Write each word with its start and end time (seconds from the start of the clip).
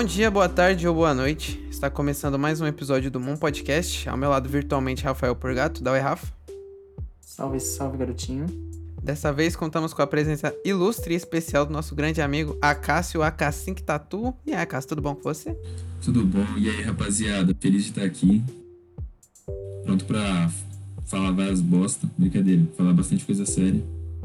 Bom 0.00 0.04
dia, 0.06 0.30
boa 0.30 0.48
tarde 0.48 0.88
ou 0.88 0.94
boa 0.94 1.12
noite. 1.12 1.62
Está 1.70 1.90
começando 1.90 2.38
mais 2.38 2.58
um 2.58 2.66
episódio 2.66 3.10
do 3.10 3.20
Moon 3.20 3.36
Podcast. 3.36 4.08
Ao 4.08 4.16
meu 4.16 4.30
lado, 4.30 4.48
virtualmente, 4.48 5.04
Rafael 5.04 5.36
Porgato. 5.36 5.82
Dá 5.82 5.92
oi, 5.92 5.98
Rafa. 5.98 6.26
Salve, 7.20 7.60
salve, 7.60 7.98
garotinho. 7.98 8.46
Dessa 9.02 9.30
vez, 9.30 9.54
contamos 9.54 9.92
com 9.92 10.00
a 10.00 10.06
presença 10.06 10.56
ilustre 10.64 11.12
e 11.12 11.16
especial 11.18 11.66
do 11.66 11.72
nosso 11.74 11.94
grande 11.94 12.22
amigo 12.22 12.56
Acácio 12.62 13.22
Acacink 13.22 13.82
Tatu. 13.82 14.34
E 14.46 14.54
aí, 14.54 14.62
Acácio, 14.62 14.88
tudo 14.88 15.02
bom 15.02 15.14
com 15.14 15.22
você? 15.22 15.54
Tudo 16.02 16.24
bom? 16.24 16.46
E 16.56 16.70
aí, 16.70 16.80
rapaziada? 16.80 17.54
Feliz 17.60 17.84
de 17.84 17.90
estar 17.90 18.04
aqui. 18.04 18.42
Pronto 19.84 20.06
pra 20.06 20.50
falar 21.04 21.30
várias 21.32 21.60
bosta. 21.60 22.08
Brincadeira, 22.16 22.62
falar 22.74 22.94
bastante 22.94 23.26
coisa 23.26 23.44
séria. 23.44 23.84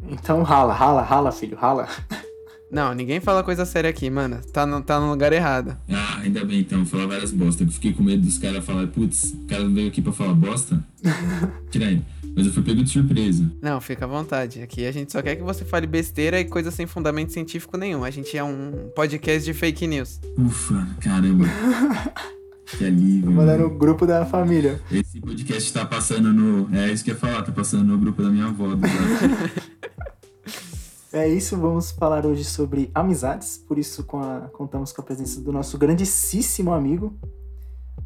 Então 0.09 0.41
rala, 0.41 0.73
rala, 0.73 1.01
rala, 1.01 1.33
filho, 1.33 1.57
rala. 1.57 1.89
Não, 2.71 2.93
ninguém 2.93 3.19
fala 3.19 3.43
coisa 3.43 3.65
séria 3.65 3.89
aqui, 3.89 4.09
mano. 4.09 4.41
Tá 4.51 4.65
no, 4.65 4.81
tá 4.81 4.99
no 4.99 5.09
lugar 5.09 5.31
errado. 5.31 5.77
Ah, 5.89 6.19
ainda 6.21 6.43
bem 6.43 6.59
então, 6.59 6.85
falar 6.85 7.05
várias 7.05 7.31
bosta. 7.31 7.63
Eu 7.63 7.67
fiquei 7.69 7.93
com 7.93 8.03
medo 8.03 8.23
dos 8.23 8.37
caras 8.37 8.65
falar, 8.65 8.87
putz, 8.87 9.33
o 9.33 9.47
cara 9.47 9.63
não 9.63 9.73
veio 9.73 9.87
aqui 9.87 10.01
pra 10.01 10.11
falar 10.11 10.33
bosta. 10.33 10.83
Tira 11.71 11.87
aí. 11.87 12.01
Mas 12.35 12.47
eu 12.47 12.51
fui 12.51 12.63
pego 12.63 12.83
de 12.83 12.89
surpresa. 12.89 13.49
Não, 13.61 13.79
fica 13.79 14.03
à 14.03 14.07
vontade. 14.07 14.61
Aqui 14.61 14.85
a 14.85 14.91
gente 14.91 15.11
só 15.11 15.21
quer 15.21 15.37
que 15.37 15.43
você 15.43 15.63
fale 15.63 15.87
besteira 15.87 16.37
e 16.37 16.43
coisa 16.43 16.69
sem 16.69 16.85
fundamento 16.85 17.31
científico 17.31 17.77
nenhum. 17.77 18.03
A 18.03 18.11
gente 18.11 18.37
é 18.37 18.43
um 18.43 18.89
podcast 18.93 19.45
de 19.45 19.53
fake 19.53 19.87
news. 19.87 20.19
Ufa, 20.37 20.85
caramba. 20.99 21.45
que 22.77 22.83
alívio. 22.83 23.31
Mandar 23.31 23.57
mano. 23.57 23.69
no 23.69 23.77
grupo 23.77 24.05
da 24.05 24.25
família. 24.25 24.81
Esse 24.91 25.21
podcast 25.21 25.71
tá 25.71 25.85
passando 25.85 26.33
no. 26.33 26.75
É 26.75 26.91
isso 26.91 27.05
que 27.05 27.11
eu 27.11 27.15
ia 27.15 27.19
falar, 27.19 27.41
tá 27.41 27.53
passando 27.53 27.85
no 27.85 27.97
grupo 27.97 28.21
da 28.21 28.29
minha 28.29 28.47
avó. 28.47 28.75
do 28.75 28.81
lado. 28.81 29.61
É 31.15 31.27
isso, 31.29 31.55
vamos 31.55 31.91
falar 31.91 32.25
hoje 32.25 32.43
sobre 32.43 32.91
amizades. 32.93 33.57
Por 33.57 33.77
isso 33.77 34.03
com 34.03 34.19
a- 34.19 34.49
contamos 34.51 34.91
com 34.91 35.01
a 35.01 35.05
presença 35.05 35.39
do 35.39 35.49
nosso 35.51 35.77
grandíssimo 35.77 36.73
amigo, 36.73 37.13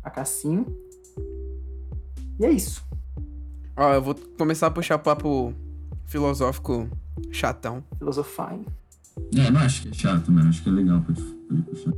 Acassinho. 0.03 0.65
E 2.39 2.45
é 2.45 2.51
isso. 2.51 2.83
Ó, 3.75 3.93
eu 3.93 4.01
vou 4.01 4.15
começar 4.37 4.67
a 4.67 4.71
puxar 4.71 4.99
papo 4.99 5.53
filosófico 6.05 6.87
chatão. 7.31 7.83
Filosofai. 7.97 8.59
é, 9.35 9.49
não 9.51 9.59
acho 9.61 9.81
que 9.83 9.89
é 9.89 9.93
chato, 9.93 10.31
mano. 10.31 10.49
Acho 10.49 10.61
que 10.63 10.69
é 10.69 10.71
legal. 10.71 11.01
Pode, 11.01 11.21
pode 11.21 11.61
puxar. 11.63 11.93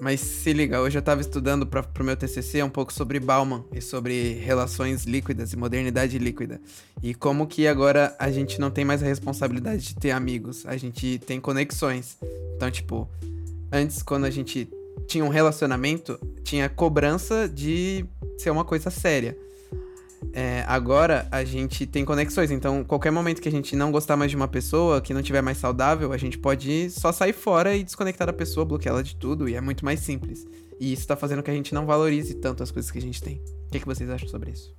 Mas 0.00 0.20
se 0.20 0.52
liga, 0.52 0.80
hoje 0.80 0.98
eu 0.98 1.02
tava 1.02 1.20
estudando 1.20 1.66
pra, 1.66 1.82
pro 1.82 2.04
meu 2.04 2.16
TCC 2.16 2.62
um 2.62 2.68
pouco 2.68 2.92
sobre 2.92 3.20
Bauman 3.20 3.64
e 3.72 3.80
sobre 3.80 4.32
relações 4.34 5.04
líquidas 5.04 5.52
e 5.52 5.56
modernidade 5.56 6.18
líquida. 6.18 6.60
E 7.02 7.14
como 7.14 7.46
que 7.46 7.66
agora 7.66 8.14
a 8.18 8.30
gente 8.30 8.60
não 8.60 8.70
tem 8.70 8.84
mais 8.84 9.02
a 9.02 9.06
responsabilidade 9.06 9.88
de 9.88 9.94
ter 9.94 10.10
amigos, 10.10 10.66
a 10.66 10.76
gente 10.76 11.20
tem 11.24 11.40
conexões. 11.40 12.18
Então, 12.56 12.70
tipo, 12.70 13.08
antes 13.70 14.02
quando 14.02 14.24
a 14.24 14.30
gente 14.30 14.68
tinha 15.06 15.24
um 15.24 15.28
relacionamento, 15.28 16.18
tinha 16.42 16.68
cobrança 16.68 17.48
de 17.48 18.04
ser 18.38 18.50
uma 18.50 18.64
coisa 18.64 18.90
séria. 18.90 19.36
É, 20.32 20.64
agora 20.66 21.28
a 21.30 21.44
gente 21.44 21.86
tem 21.86 22.04
conexões, 22.04 22.50
então 22.50 22.82
qualquer 22.84 23.10
momento 23.10 23.40
que 23.40 23.48
a 23.48 23.52
gente 23.52 23.76
não 23.76 23.92
gostar 23.92 24.16
mais 24.16 24.30
de 24.30 24.36
uma 24.36 24.48
pessoa, 24.48 25.00
que 25.00 25.14
não 25.14 25.22
tiver 25.22 25.42
mais 25.42 25.58
saudável, 25.58 26.12
a 26.12 26.16
gente 26.16 26.38
pode 26.38 26.90
só 26.90 27.12
sair 27.12 27.32
fora 27.32 27.76
e 27.76 27.84
desconectar 27.84 28.26
da 28.26 28.32
pessoa, 28.32 28.64
bloquear 28.64 28.94
ela 28.94 29.02
de 29.02 29.16
tudo, 29.16 29.48
e 29.48 29.54
é 29.54 29.60
muito 29.60 29.84
mais 29.84 30.00
simples. 30.00 30.46
E 30.80 30.92
isso 30.92 31.06
tá 31.06 31.16
fazendo 31.16 31.42
que 31.42 31.50
a 31.50 31.54
gente 31.54 31.72
não 31.72 31.86
valorize 31.86 32.34
tanto 32.34 32.62
as 32.62 32.70
coisas 32.70 32.90
que 32.90 32.98
a 32.98 33.02
gente 33.02 33.22
tem. 33.22 33.40
O 33.68 33.70
que, 33.70 33.80
que 33.80 33.86
vocês 33.86 34.08
acham 34.10 34.28
sobre 34.28 34.50
isso? 34.50 34.74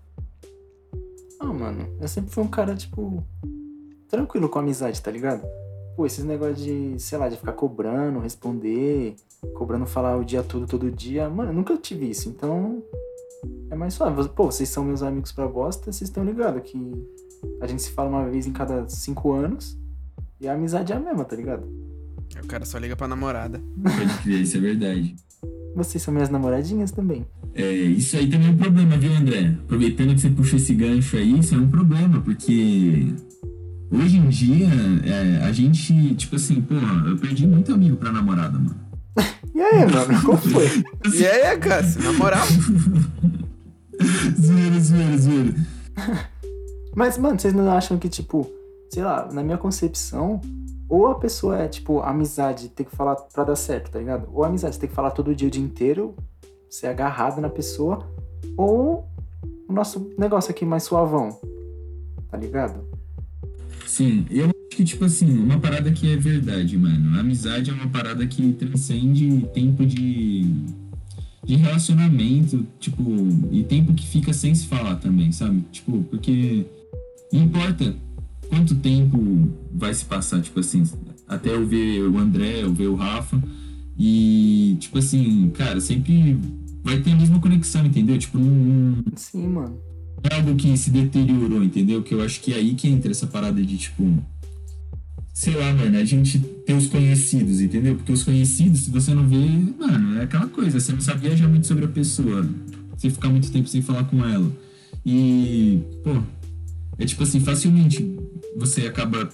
Ah, 1.40 1.54
mano, 1.54 1.88
eu 2.00 2.08
sempre 2.08 2.32
fui 2.32 2.44
um 2.44 2.48
cara, 2.48 2.76
tipo, 2.76 3.24
tranquilo 4.10 4.50
com 4.50 4.60
a 4.60 4.62
amizade, 4.62 5.02
tá 5.02 5.12
ligado? 5.12 5.46
Pô, 5.96 6.06
esses 6.06 6.26
negócios 6.26 6.64
de, 6.64 6.96
sei 7.00 7.18
lá, 7.18 7.30
de 7.30 7.38
ficar 7.38 7.54
cobrando, 7.54 8.20
responder, 8.20 9.16
cobrando 9.54 9.86
falar 9.86 10.18
o 10.18 10.26
dia 10.26 10.44
todo, 10.44 10.68
todo 10.68 10.92
dia, 10.92 11.30
mano, 11.30 11.52
eu 11.52 11.54
nunca 11.54 11.78
tive 11.78 12.10
isso, 12.10 12.28
então 12.28 12.84
é 13.70 13.76
mais 13.76 13.94
suave. 13.94 14.30
Pô, 14.30 14.46
vocês 14.46 14.70
são 14.70 14.84
meus 14.84 15.04
amigos 15.04 15.32
pra 15.32 15.48
bosta, 15.48 15.92
vocês 15.92 16.10
estão 16.10 16.24
ligados 16.24 16.62
que 16.64 16.78
a 17.62 17.68
gente 17.68 17.82
se 17.82 17.92
fala 17.92 18.10
uma 18.10 18.30
vez 18.30 18.48
em 18.48 18.52
cada 18.52 18.88
cinco 18.88 19.34
anos 19.34 19.78
e 20.40 20.48
a 20.48 20.54
amizade 20.54 20.92
é 20.92 20.96
a 20.96 21.00
mesma, 21.00 21.24
tá 21.26 21.36
ligado? 21.36 21.68
O 22.44 22.48
cara 22.48 22.66
só 22.66 22.78
liga 22.78 22.96
pra 22.96 23.08
namorada. 23.08 23.62
Pode 23.82 24.18
crer, 24.24 24.42
isso 24.42 24.58
é 24.58 24.60
verdade. 24.60 25.16
Vocês 25.76 26.02
são 26.02 26.14
minhas 26.14 26.30
namoradinhas 26.30 26.92
também. 26.92 27.26
É, 27.54 27.72
isso 27.72 28.16
aí 28.18 28.30
também 28.30 28.48
é 28.48 28.52
um 28.52 28.58
problema, 28.58 28.98
viu, 28.98 29.14
André? 29.14 29.56
Aproveitando 29.64 30.14
que 30.14 30.22
você 30.22 30.30
puxou 30.30 30.58
esse 30.58 30.74
gancho 30.74 31.18
aí, 31.18 31.40
isso 31.40 31.56
é 31.56 31.58
um 31.58 31.70
problema, 31.70 32.22
porque 32.22 33.14
hoje 33.92 34.18
em 34.18 34.30
dia 34.30 34.68
é, 35.06 35.44
a 35.44 35.52
gente, 35.52 36.16
tipo 36.16 36.36
assim, 36.36 36.62
porra, 36.62 37.10
eu 37.10 37.18
perdi 37.18 37.48
muito 37.48 37.74
amigo 37.74 37.96
pra 37.98 38.12
namorada, 38.12 38.58
mano. 38.58 38.85
E 39.56 39.62
aí, 39.62 39.86
mano, 39.86 40.22
qual 40.26 40.38
foi? 40.38 40.68
E 41.18 41.26
aí, 41.26 41.58
Cássio, 41.58 42.04
na 42.04 42.12
moral? 42.12 42.46
zoeira, 44.38 44.80
zoeira, 44.82 45.18
zoeira. 45.18 45.54
Mas, 46.94 47.18
mano, 47.18 47.40
vocês 47.40 47.54
não 47.54 47.72
acham 47.72 47.98
que, 47.98 48.10
tipo, 48.10 48.46
sei 48.90 49.02
lá, 49.02 49.30
na 49.32 49.42
minha 49.42 49.58
concepção, 49.58 50.42
ou 50.90 51.08
a 51.08 51.16
pessoa 51.16 51.58
é, 51.58 51.70
tipo, 51.70 52.02
amizade, 52.02 52.68
tem 52.68 52.86
que 52.86 52.94
falar 52.94 53.16
pra 53.16 53.46
dar 53.46 53.56
certo, 53.56 53.92
tá 53.92 54.00
ligado? 54.00 54.28
Ou 54.34 54.44
amizade, 54.44 54.76
você 54.76 54.82
tem 54.82 54.90
que 54.90 54.96
falar 54.96 55.12
todo 55.12 55.34
dia, 55.34 55.48
o 55.48 55.52
dia 55.52 55.64
inteiro, 55.64 56.14
ser 56.70 56.88
agarrado 56.88 57.40
na 57.40 57.50
pessoa, 57.50 58.06
ou 58.58 59.08
o 59.70 59.74
nosso 59.74 60.12
negócio 60.18 60.52
aqui 60.52 60.66
mais 60.66 60.84
suavão, 60.84 61.30
tá 62.30 62.38
ligado? 62.38 62.85
Sim, 63.86 64.26
eu 64.30 64.46
acho 64.46 64.54
que, 64.72 64.84
tipo 64.84 65.06
assim, 65.06 65.38
uma 65.38 65.60
parada 65.60 65.92
que 65.92 66.12
é 66.12 66.18
verdade, 66.18 66.78
mano. 66.78 67.16
A 67.18 67.20
amizade 67.22 67.70
é 67.70 67.74
uma 67.74 67.88
parada 67.88 68.26
que 68.26 68.54
transcende 68.54 69.46
tempo 69.54 69.86
de, 69.86 70.46
de 71.44 71.56
relacionamento, 71.56 72.66
tipo, 72.80 73.04
e 73.52 73.64
tempo 73.64 73.94
que 73.94 74.06
fica 74.06 74.34
sem 74.34 74.54
se 74.54 74.66
falar 74.66 74.96
também, 74.96 75.32
sabe? 75.32 75.64
Tipo, 75.72 76.04
porque 76.10 76.66
não 77.32 77.44
importa 77.44 77.96
quanto 78.50 78.76
tempo 78.76 79.50
vai 79.74 79.94
se 79.94 80.06
passar, 80.06 80.42
tipo 80.42 80.60
assim, 80.60 80.84
até 81.28 81.50
eu 81.50 81.66
ver 81.66 82.02
o 82.02 82.18
André, 82.18 82.64
eu 82.64 82.74
ver 82.74 82.88
o 82.88 82.96
Rafa, 82.96 83.42
e, 83.98 84.78
tipo 84.80 84.98
assim, 84.98 85.50
cara, 85.52 85.80
sempre 85.80 86.38
vai 86.84 87.00
ter 87.02 87.12
a 87.12 87.16
mesma 87.16 87.40
conexão, 87.40 87.86
entendeu? 87.86 88.18
Tipo, 88.18 88.38
não, 88.38 89.04
Sim, 89.16 89.48
mano. 89.48 89.80
É 90.24 90.36
algo 90.36 90.56
que 90.56 90.76
se 90.78 90.90
deteriorou, 90.90 91.64
entendeu? 91.64 92.02
Que 92.02 92.14
eu 92.14 92.22
acho 92.22 92.42
que 92.42 92.54
é 92.54 92.58
aí 92.58 92.74
que 92.74 92.88
entra 92.88 93.12
essa 93.12 93.28
parada 93.28 93.62
de, 93.62 93.78
tipo. 93.78 94.24
Sei 95.34 95.54
lá, 95.54 95.74
mano, 95.74 95.98
a 95.98 96.06
gente 96.06 96.40
tem 96.40 96.78
os 96.78 96.88
conhecidos, 96.88 97.60
entendeu? 97.60 97.96
Porque 97.96 98.12
os 98.12 98.24
conhecidos, 98.24 98.82
se 98.82 98.90
você 98.90 99.14
não 99.14 99.28
vê, 99.28 99.36
mano, 99.78 100.18
é 100.18 100.24
aquela 100.24 100.48
coisa, 100.48 100.80
você 100.80 100.94
não 100.94 101.02
sabe 101.02 101.28
viajar 101.28 101.48
muito 101.48 101.68
sobre 101.68 101.86
a 101.86 101.90
pessoa. 101.90 102.48
Você 102.96 103.10
ficar 103.10 103.30
muito 103.30 103.52
tempo 103.52 103.68
sem 103.68 103.82
falar 103.82 104.06
com 104.06 104.24
ela. 104.26 104.50
E, 105.06 105.82
pô, 106.04 106.22
é 106.98 107.06
tipo 107.06 107.24
assim, 107.24 107.42
facilmente 107.42 108.18
você 108.56 108.88
acaba, 108.88 109.30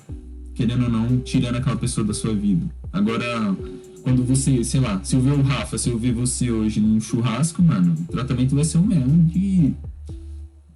querendo 0.55 0.85
ou 0.85 0.89
não, 0.89 1.19
tirando 1.19 1.55
aquela 1.55 1.75
pessoa 1.77 2.05
da 2.05 2.13
sua 2.13 2.33
vida. 2.33 2.65
Agora, 2.91 3.55
quando 4.01 4.23
você, 4.23 4.63
sei 4.63 4.79
lá, 4.79 5.01
se 5.03 5.15
eu 5.15 5.21
ver 5.21 5.31
o 5.31 5.41
Rafa, 5.41 5.77
se 5.77 5.89
eu 5.89 5.97
ver 5.97 6.13
você 6.13 6.51
hoje 6.51 6.79
num 6.79 6.99
churrasco, 6.99 7.61
mano, 7.61 7.95
o 8.09 8.11
tratamento 8.11 8.55
vai 8.55 8.65
ser 8.65 8.79
o 8.79 8.85
mesmo 8.85 9.23
de 9.25 9.73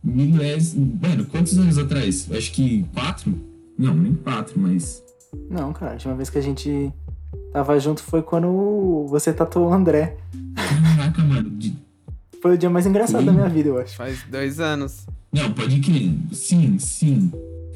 milés. 0.06 0.74
Mano, 0.76 1.26
quantos 1.26 1.58
anos 1.58 1.78
atrás? 1.78 2.28
Acho 2.32 2.52
que 2.52 2.86
quatro? 2.94 3.34
Não, 3.78 3.94
nem 3.96 4.14
quatro, 4.14 4.60
mas. 4.60 5.04
Não, 5.50 5.74
cara, 5.74 5.92
a 5.92 5.94
última 5.96 6.16
vez 6.16 6.30
que 6.30 6.38
a 6.38 6.42
gente 6.42 6.92
tava 7.52 7.78
junto 7.80 8.02
foi 8.02 8.22
quando 8.22 9.06
você 9.10 9.34
tatuou 9.34 9.70
o 9.70 9.74
André. 9.74 10.18
Caraca, 10.56 11.22
mano. 11.24 11.50
de- 11.50 11.76
Foi 12.42 12.54
o 12.56 12.58
dia 12.58 12.70
mais 12.70 12.86
engraçado 12.86 13.20
Sim. 13.22 13.26
da 13.26 13.34
minha 13.34 13.50
vida, 13.50 13.70
eu 13.70 13.78
acho. 13.80 13.96
Faz 13.98 14.24
dois 14.30 14.60
anos. 14.60 15.06
Não, 15.34 15.52
pode 15.52 15.80
crer. 15.82 16.14
Sim, 16.32 16.78
sim. 16.80 17.32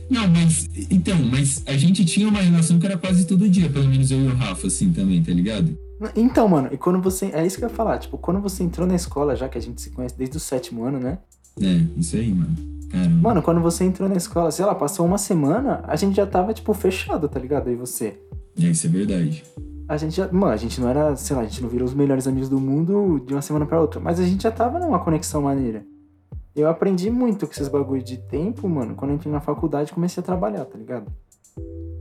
Não, 0.09 0.27
mas. 0.27 0.69
Então, 0.89 1.17
mas 1.31 1.61
a 1.67 1.75
gente 1.75 2.05
tinha 2.05 2.27
uma 2.27 2.39
relação 2.41 2.79
que 2.79 2.85
era 2.85 2.97
quase 2.97 3.25
todo 3.25 3.47
dia, 3.49 3.69
pelo 3.69 3.87
menos 3.89 4.09
eu 4.11 4.19
e 4.21 4.27
o 4.27 4.35
Rafa, 4.35 4.67
assim, 4.67 4.91
também, 4.93 5.21
tá 5.21 5.31
ligado? 5.33 5.77
Então, 6.15 6.47
mano, 6.47 6.69
e 6.71 6.77
quando 6.77 7.01
você. 7.01 7.25
É 7.33 7.45
isso 7.45 7.57
que 7.57 7.65
eu 7.65 7.69
ia 7.69 7.75
falar. 7.75 7.97
Tipo, 7.99 8.17
quando 8.17 8.39
você 8.39 8.63
entrou 8.63 8.87
na 8.87 8.95
escola, 8.95 9.35
já 9.35 9.49
que 9.49 9.57
a 9.57 9.61
gente 9.61 9.81
se 9.81 9.89
conhece 9.89 10.15
desde 10.17 10.37
o 10.37 10.39
sétimo 10.39 10.83
ano, 10.83 10.97
né? 10.99 11.17
É, 11.61 11.85
isso 11.97 12.15
aí, 12.15 12.33
mano. 12.33 12.55
Caramba. 12.89 13.29
Mano, 13.29 13.41
quando 13.41 13.61
você 13.61 13.83
entrou 13.83 14.09
na 14.09 14.15
escola, 14.15 14.51
sei 14.51 14.65
lá, 14.65 14.73
passou 14.73 15.05
uma 15.05 15.17
semana, 15.17 15.83
a 15.87 15.95
gente 15.95 16.15
já 16.15 16.25
tava, 16.25 16.53
tipo, 16.53 16.73
fechado, 16.73 17.29
tá 17.29 17.39
ligado? 17.39 17.69
E 17.69 17.75
você. 17.75 18.19
É, 18.59 18.65
isso 18.65 18.87
é 18.87 18.89
verdade. 18.89 19.43
A 19.87 19.97
gente 19.97 20.15
já. 20.15 20.31
Mano, 20.31 20.53
a 20.53 20.57
gente 20.57 20.81
não 20.81 20.89
era, 20.89 21.15
sei 21.15 21.35
lá, 21.35 21.43
a 21.43 21.45
gente 21.45 21.61
não 21.61 21.69
virou 21.69 21.87
os 21.87 21.93
melhores 21.93 22.27
amigos 22.27 22.49
do 22.49 22.59
mundo 22.59 23.23
de 23.25 23.33
uma 23.33 23.41
semana 23.41 23.65
pra 23.65 23.79
outra. 23.79 23.99
Mas 23.99 24.19
a 24.19 24.23
gente 24.23 24.43
já 24.43 24.51
tava 24.51 24.79
numa 24.79 24.99
conexão 24.99 25.43
maneira. 25.43 25.85
Eu 26.55 26.67
aprendi 26.67 27.09
muito 27.09 27.45
com 27.45 27.53
esses 27.53 27.67
bagulho 27.67 28.03
de 28.03 28.17
tempo, 28.17 28.67
mano, 28.67 28.95
quando 28.95 29.11
eu 29.11 29.15
entrei 29.15 29.31
na 29.31 29.39
faculdade 29.39 29.91
e 29.91 29.93
comecei 29.93 30.21
a 30.21 30.25
trabalhar, 30.25 30.65
tá 30.65 30.77
ligado? 30.77 31.11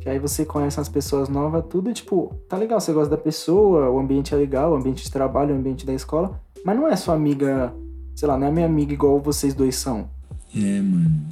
Que 0.01 0.09
aí 0.09 0.19
você 0.19 0.45
conhece 0.45 0.81
as 0.81 0.89
pessoas 0.89 1.29
novas, 1.29 1.65
tudo, 1.69 1.93
tipo, 1.93 2.35
tá 2.49 2.57
legal, 2.57 2.81
você 2.81 2.93
gosta 2.93 3.11
da 3.11 3.23
pessoa, 3.23 3.91
o 3.91 3.99
ambiente 3.99 4.35
é 4.35 4.37
legal, 4.37 4.73
o 4.73 4.75
ambiente 4.75 5.05
de 5.05 5.11
trabalho, 5.11 5.55
o 5.55 5.59
ambiente 5.59 5.85
da 5.85 5.93
escola, 5.93 6.41
mas 6.65 6.77
não 6.77 6.89
é 6.89 6.97
sua 6.97 7.15
amiga, 7.15 7.75
sei 8.19 8.27
lá, 8.27 8.37
não 8.37 8.49
é 8.49 8.51
minha 8.51 8.67
amiga 8.67 8.93
igual 8.93 9.21
vocês 9.21 9.55
dois 9.55 9.77
são. 9.77 10.11
É, 10.53 10.81
mano. 10.81 11.23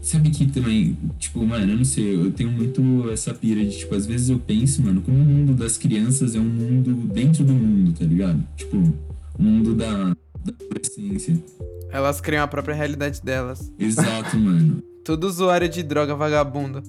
Sabe 0.00 0.30
que 0.30 0.46
também, 0.46 0.96
tipo, 1.18 1.44
mano, 1.44 1.72
eu 1.72 1.78
não 1.78 1.84
sei, 1.84 2.14
eu 2.14 2.30
tenho 2.30 2.52
muito 2.52 3.10
essa 3.10 3.34
pira 3.34 3.64
de, 3.64 3.76
tipo, 3.76 3.92
às 3.92 4.06
vezes 4.06 4.30
eu 4.30 4.38
penso, 4.38 4.84
mano, 4.84 5.02
como 5.02 5.16
o 5.16 5.24
mundo 5.24 5.52
das 5.52 5.76
crianças 5.76 6.36
é 6.36 6.38
um 6.38 6.44
mundo 6.44 6.94
dentro 7.12 7.42
do 7.42 7.52
mundo, 7.52 7.92
tá 7.98 8.04
ligado? 8.04 8.40
Tipo, 8.56 8.76
o 8.76 9.42
mundo 9.42 9.74
da, 9.74 10.14
da 10.44 10.52
adolescência. 10.64 11.42
Elas 11.90 12.20
criam 12.20 12.44
a 12.44 12.46
própria 12.46 12.74
realidade 12.76 13.20
delas. 13.20 13.72
Exato, 13.76 14.38
mano. 14.38 14.80
Tudo 15.04 15.26
usuário 15.26 15.68
de 15.68 15.82
droga 15.82 16.14
vagabundo. 16.14 16.84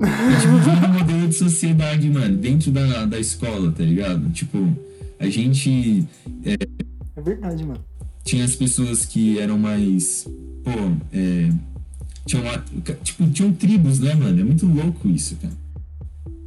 É, 0.00 0.40
tipo, 0.40 0.86
um 0.86 0.98
modelo 0.98 1.28
de 1.28 1.34
sociedade, 1.34 2.08
mano, 2.08 2.38
dentro 2.38 2.70
da, 2.70 3.04
da 3.04 3.20
escola, 3.20 3.70
tá 3.70 3.82
ligado? 3.82 4.30
Tipo, 4.30 4.66
a 5.20 5.28
gente 5.28 6.08
É 6.42 7.20
verdade, 7.20 7.66
mano. 7.66 7.87
Tinha 8.28 8.44
as 8.44 8.54
pessoas 8.54 9.06
que 9.06 9.38
eram 9.38 9.58
mais. 9.58 10.26
Pô, 10.62 10.70
é. 11.12 11.50
Tinham, 12.26 12.44
tipo, 13.02 13.26
tinham 13.30 13.52
tribos, 13.54 14.00
né, 14.00 14.14
mano? 14.14 14.38
É 14.38 14.44
muito 14.44 14.66
louco 14.66 15.08
isso, 15.08 15.34
cara. 15.36 15.54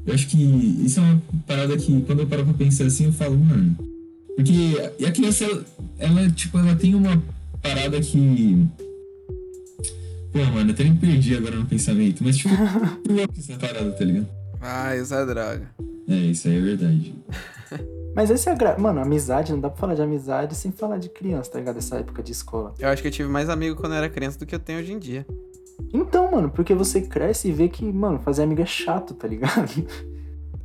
Eu 0.05 0.13
acho 0.13 0.27
que 0.27 0.37
isso 0.85 0.99
é 0.99 1.03
uma 1.03 1.21
parada 1.47 1.75
que, 1.75 2.01
quando 2.01 2.19
eu 2.19 2.27
paro 2.27 2.45
pra 2.45 2.53
pensar 2.53 2.85
assim, 2.85 3.05
eu 3.05 3.13
falo, 3.13 3.35
mano. 3.35 3.75
Porque 4.35 4.53
e 4.99 5.05
a 5.05 5.11
criança, 5.11 5.43
ela, 5.43 5.65
ela, 5.97 6.29
tipo, 6.29 6.57
ela 6.59 6.75
tem 6.75 6.93
uma 6.93 7.21
parada 7.63 7.99
que. 7.99 8.63
Pô, 10.31 10.39
mano, 10.53 10.69
eu 10.69 10.73
até 10.73 10.83
me 10.83 10.97
perdi 10.97 11.35
agora 11.35 11.55
no 11.55 11.65
pensamento, 11.65 12.23
mas, 12.23 12.37
tipo, 12.37 12.55
muito 12.55 13.09
louco 13.11 13.33
essa 13.35 13.57
parada, 13.57 13.91
tá 13.91 14.05
ligado? 14.05 14.27
Ai, 14.61 15.01
usar 15.01 15.25
droga. 15.25 15.67
É, 16.07 16.15
isso 16.15 16.47
aí 16.47 16.57
é 16.57 16.61
verdade. 16.61 17.13
Mas 18.15 18.29
esse 18.29 18.49
é 18.49 18.51
a 18.51 18.55
gra... 18.55 18.77
Mano, 18.77 18.99
amizade, 19.01 19.51
não 19.51 19.59
dá 19.59 19.69
pra 19.69 19.79
falar 19.79 19.95
de 19.95 20.01
amizade 20.01 20.55
sem 20.55 20.71
falar 20.71 20.97
de 20.97 21.09
criança, 21.09 21.51
tá 21.51 21.59
ligado? 21.59 21.77
Essa 21.77 21.97
época 21.97 22.21
de 22.21 22.31
escola. 22.31 22.73
Eu 22.77 22.89
acho 22.89 23.01
que 23.01 23.07
eu 23.07 23.11
tive 23.11 23.29
mais 23.29 23.49
amigo 23.49 23.75
quando 23.75 23.93
eu 23.93 23.97
era 23.99 24.09
criança 24.09 24.37
do 24.39 24.45
que 24.45 24.53
eu 24.53 24.59
tenho 24.59 24.79
hoje 24.79 24.91
em 24.91 24.99
dia. 24.99 25.25
Então, 25.93 26.29
mano, 26.31 26.49
porque 26.49 26.73
você 26.73 27.01
cresce 27.01 27.49
e 27.49 27.51
vê 27.51 27.67
que, 27.69 27.83
mano, 27.91 28.19
fazer 28.19 28.43
amigo 28.43 28.61
é 28.61 28.65
chato, 28.65 29.13
tá 29.13 29.27
ligado? 29.27 29.85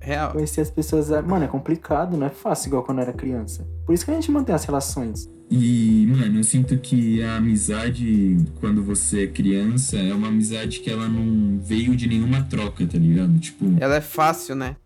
Real. 0.00 0.32
Conhecer 0.32 0.60
as 0.60 0.70
pessoas, 0.70 1.10
é- 1.10 1.22
mano, 1.22 1.44
é 1.44 1.48
complicado, 1.48 2.16
não 2.16 2.26
é 2.26 2.31
fácil 2.31 2.69
igual 2.69 2.82
quando 2.84 3.00
era 3.00 3.12
criança. 3.12 3.66
Por 3.84 3.92
isso 3.92 4.04
que 4.04 4.10
a 4.10 4.14
gente 4.14 4.31
mantém 4.31 4.54
as 4.54 4.64
relações. 4.64 5.28
E, 5.50 6.06
mano, 6.08 6.38
eu 6.40 6.44
sinto 6.44 6.76
que 6.78 7.22
a 7.22 7.37
amizade, 7.37 8.37
quando 8.60 8.82
você 8.82 9.25
é 9.25 9.26
criança, 9.28 9.96
é 9.96 10.12
uma 10.12 10.28
amizade 10.28 10.81
que 10.81 10.90
ela 10.90 11.08
não 11.08 11.58
veio 11.60 11.96
de 11.96 12.06
nenhuma 12.08 12.42
troca, 12.42 12.84
tá 12.87 12.99
ligado? 12.99 13.38
Tipo, 13.38 13.64
Ela 13.81 13.96
é 13.96 14.00
fácil, 14.00 14.54
né? 14.56 14.76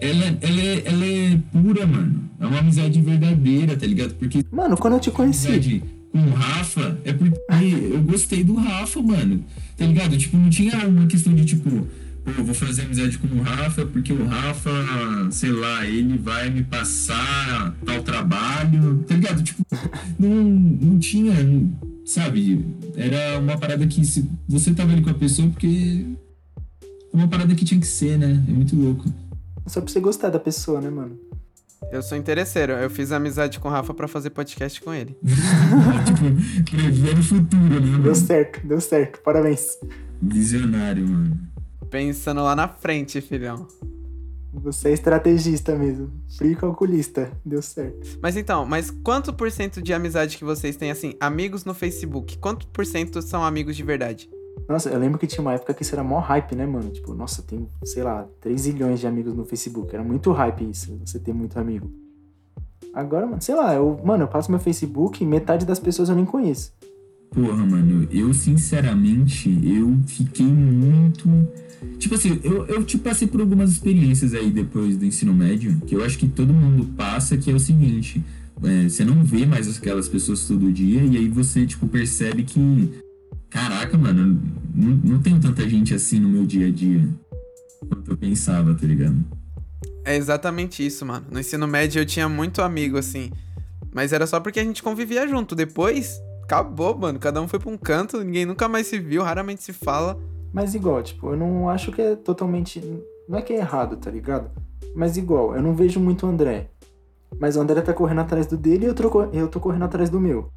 Ela, 0.00 0.38
ela, 0.40 0.60
é, 0.60 0.82
ela 0.86 1.06
é 1.06 1.38
pura, 1.52 1.86
mano. 1.86 2.30
É 2.40 2.46
uma 2.46 2.58
amizade 2.58 3.00
verdadeira, 3.00 3.76
tá 3.76 3.86
ligado? 3.86 4.14
Porque 4.14 4.44
Mano, 4.50 4.76
quando 4.76 4.94
eu 4.94 5.00
te 5.00 5.10
conheci, 5.10 5.82
com 6.12 6.18
o 6.18 6.30
Rafa 6.30 6.98
é 7.04 7.12
porque 7.12 7.34
eu 7.92 8.00
gostei 8.02 8.44
do 8.44 8.54
Rafa, 8.54 9.02
mano. 9.02 9.44
Tá 9.76 9.84
ligado? 9.84 10.16
Tipo, 10.16 10.36
não 10.36 10.48
tinha 10.48 10.86
uma 10.86 11.06
questão 11.06 11.34
de 11.34 11.44
tipo, 11.44 11.68
pô, 12.24 12.42
vou 12.44 12.54
fazer 12.54 12.82
amizade 12.82 13.18
com 13.18 13.26
o 13.26 13.42
Rafa 13.42 13.84
porque 13.86 14.12
o 14.12 14.24
Rafa, 14.24 14.70
sei 15.30 15.50
lá, 15.50 15.84
ele 15.86 16.16
vai 16.16 16.50
me 16.50 16.62
passar 16.62 17.74
tal 17.84 18.02
trabalho, 18.02 19.04
tá 19.08 19.14
ligado? 19.14 19.42
Tipo, 19.42 19.64
não, 20.16 20.44
não 20.44 20.98
tinha, 21.00 21.34
sabe? 22.04 22.64
Era 22.96 23.40
uma 23.40 23.58
parada 23.58 23.84
que 23.86 24.04
se 24.04 24.24
você 24.48 24.72
tava 24.72 24.92
ali 24.92 25.02
com 25.02 25.10
a 25.10 25.14
pessoa 25.14 25.48
porque 25.48 26.04
é 27.12 27.16
uma 27.16 27.26
parada 27.26 27.54
que 27.54 27.64
tinha 27.64 27.80
que 27.80 27.86
ser, 27.86 28.18
né? 28.18 28.42
É 28.48 28.52
muito 28.52 28.76
louco. 28.76 29.12
Só 29.66 29.80
pra 29.80 29.90
você 29.90 30.00
gostar 30.00 30.30
da 30.30 30.38
pessoa, 30.38 30.80
né, 30.80 30.90
mano? 30.90 31.18
Eu 31.90 32.02
sou 32.02 32.16
interesseiro. 32.16 32.72
Eu 32.72 32.90
fiz 32.90 33.12
amizade 33.12 33.60
com 33.60 33.68
o 33.68 33.70
Rafa 33.70 33.94
pra 33.94 34.08
fazer 34.08 34.30
podcast 34.30 34.80
com 34.80 34.92
ele. 34.92 35.16
tipo, 36.64 37.18
o 37.18 37.22
futuro, 37.22 37.80
né, 37.80 37.98
Deu 38.02 38.14
certo, 38.14 38.66
deu 38.66 38.80
certo. 38.80 39.20
Parabéns. 39.20 39.78
Visionário, 40.20 41.06
mano. 41.06 41.38
Pensando 41.90 42.42
lá 42.42 42.56
na 42.56 42.68
frente, 42.68 43.20
filhão. 43.20 43.68
Você 44.52 44.90
é 44.90 44.92
estrategista 44.92 45.74
mesmo. 45.74 46.10
Frio 46.38 46.56
calculista. 46.56 47.30
Deu 47.44 47.60
certo. 47.60 48.18
Mas 48.22 48.36
então, 48.36 48.64
mas 48.64 48.90
quanto 48.90 49.32
por 49.32 49.50
cento 49.50 49.82
de 49.82 49.92
amizade 49.92 50.38
que 50.38 50.44
vocês 50.44 50.76
têm, 50.76 50.90
assim, 50.90 51.14
amigos 51.20 51.64
no 51.64 51.74
Facebook? 51.74 52.38
Quanto 52.38 52.66
por 52.68 52.86
cento 52.86 53.20
são 53.20 53.44
amigos 53.44 53.76
de 53.76 53.82
verdade? 53.82 54.30
Nossa, 54.68 54.88
eu 54.88 54.98
lembro 54.98 55.18
que 55.18 55.26
tinha 55.26 55.42
uma 55.42 55.52
época 55.52 55.74
que 55.74 55.82
isso 55.82 55.94
era 55.94 56.02
mó 56.02 56.18
hype, 56.20 56.54
né, 56.54 56.66
mano? 56.66 56.90
Tipo, 56.90 57.14
nossa, 57.14 57.42
tem, 57.42 57.68
sei 57.84 58.02
lá, 58.02 58.26
3 58.40 58.60
zilhões 58.60 59.00
de 59.00 59.06
amigos 59.06 59.34
no 59.34 59.44
Facebook. 59.44 59.94
Era 59.94 60.02
muito 60.02 60.32
hype 60.32 60.70
isso, 60.70 60.98
você 61.04 61.18
ter 61.18 61.32
muito 61.34 61.58
amigo. 61.58 61.90
Agora, 62.94 63.26
mano, 63.26 63.42
sei 63.42 63.54
lá, 63.54 63.74
eu, 63.74 64.00
mano, 64.04 64.24
eu 64.24 64.28
passo 64.28 64.50
meu 64.50 64.60
Facebook 64.60 65.22
e 65.22 65.26
metade 65.26 65.66
das 65.66 65.80
pessoas 65.80 66.08
eu 66.08 66.14
nem 66.14 66.24
conheço. 66.24 66.72
Porra, 67.30 67.66
mano, 67.66 68.06
eu 68.12 68.32
sinceramente, 68.32 69.50
eu 69.64 69.98
fiquei 70.06 70.46
muito. 70.46 71.28
Tipo 71.98 72.14
assim, 72.14 72.40
eu, 72.44 72.64
eu 72.66 72.84
te 72.84 72.96
passei 72.96 73.26
por 73.26 73.40
algumas 73.40 73.70
experiências 73.72 74.32
aí 74.34 74.50
depois 74.50 74.96
do 74.96 75.04
ensino 75.04 75.34
médio, 75.34 75.76
que 75.84 75.96
eu 75.96 76.04
acho 76.04 76.16
que 76.16 76.28
todo 76.28 76.54
mundo 76.54 76.86
passa, 76.96 77.36
que 77.36 77.50
é 77.50 77.54
o 77.54 77.58
seguinte. 77.58 78.24
é, 78.62 78.88
você 78.88 79.04
não 79.04 79.24
vê 79.24 79.44
mais 79.44 79.76
aquelas 79.76 80.08
pessoas 80.08 80.46
todo 80.46 80.72
dia, 80.72 81.02
e 81.02 81.16
aí 81.16 81.28
você, 81.28 81.66
tipo, 81.66 81.88
percebe 81.88 82.44
que. 82.44 83.03
Caraca, 83.54 83.96
mano, 83.96 84.36
não, 84.74 85.00
não 85.04 85.22
tem 85.22 85.38
tanta 85.38 85.68
gente 85.68 85.94
assim 85.94 86.18
no 86.18 86.28
meu 86.28 86.44
dia 86.44 86.66
a 86.66 86.72
dia 86.72 87.08
quanto 87.88 88.10
eu 88.10 88.16
pensava, 88.16 88.74
tá 88.74 88.84
ligado? 88.84 89.14
É 90.04 90.16
exatamente 90.16 90.84
isso, 90.84 91.06
mano. 91.06 91.24
No 91.30 91.38
ensino 91.38 91.64
médio 91.68 92.00
eu 92.00 92.04
tinha 92.04 92.28
muito 92.28 92.60
amigo, 92.60 92.98
assim. 92.98 93.30
Mas 93.94 94.12
era 94.12 94.26
só 94.26 94.40
porque 94.40 94.58
a 94.58 94.64
gente 94.64 94.82
convivia 94.82 95.28
junto. 95.28 95.54
Depois, 95.54 96.20
acabou, 96.42 96.98
mano. 96.98 97.20
Cada 97.20 97.40
um 97.40 97.46
foi 97.46 97.60
pra 97.60 97.70
um 97.70 97.78
canto, 97.78 98.24
ninguém 98.24 98.44
nunca 98.44 98.68
mais 98.68 98.88
se 98.88 98.98
viu, 98.98 99.22
raramente 99.22 99.62
se 99.62 99.72
fala. 99.72 100.18
Mas 100.52 100.74
igual, 100.74 101.00
tipo, 101.00 101.28
eu 101.28 101.36
não 101.36 101.68
acho 101.68 101.92
que 101.92 102.02
é 102.02 102.16
totalmente. 102.16 102.82
Não 103.28 103.38
é 103.38 103.42
que 103.42 103.52
é 103.52 103.58
errado, 103.58 103.96
tá 103.96 104.10
ligado? 104.10 104.50
Mas 104.96 105.16
igual, 105.16 105.54
eu 105.54 105.62
não 105.62 105.74
vejo 105.76 106.00
muito 106.00 106.26
o 106.26 106.28
André. 106.28 106.70
Mas 107.38 107.56
o 107.56 107.60
André 107.60 107.80
tá 107.82 107.92
correndo 107.92 108.20
atrás 108.20 108.48
do 108.48 108.56
dele 108.56 108.86
e 108.86 108.88
eu 108.88 108.94
tô, 108.94 109.24
eu 109.32 109.46
tô 109.46 109.60
correndo 109.60 109.84
atrás 109.84 110.10
do 110.10 110.20
meu. 110.20 110.50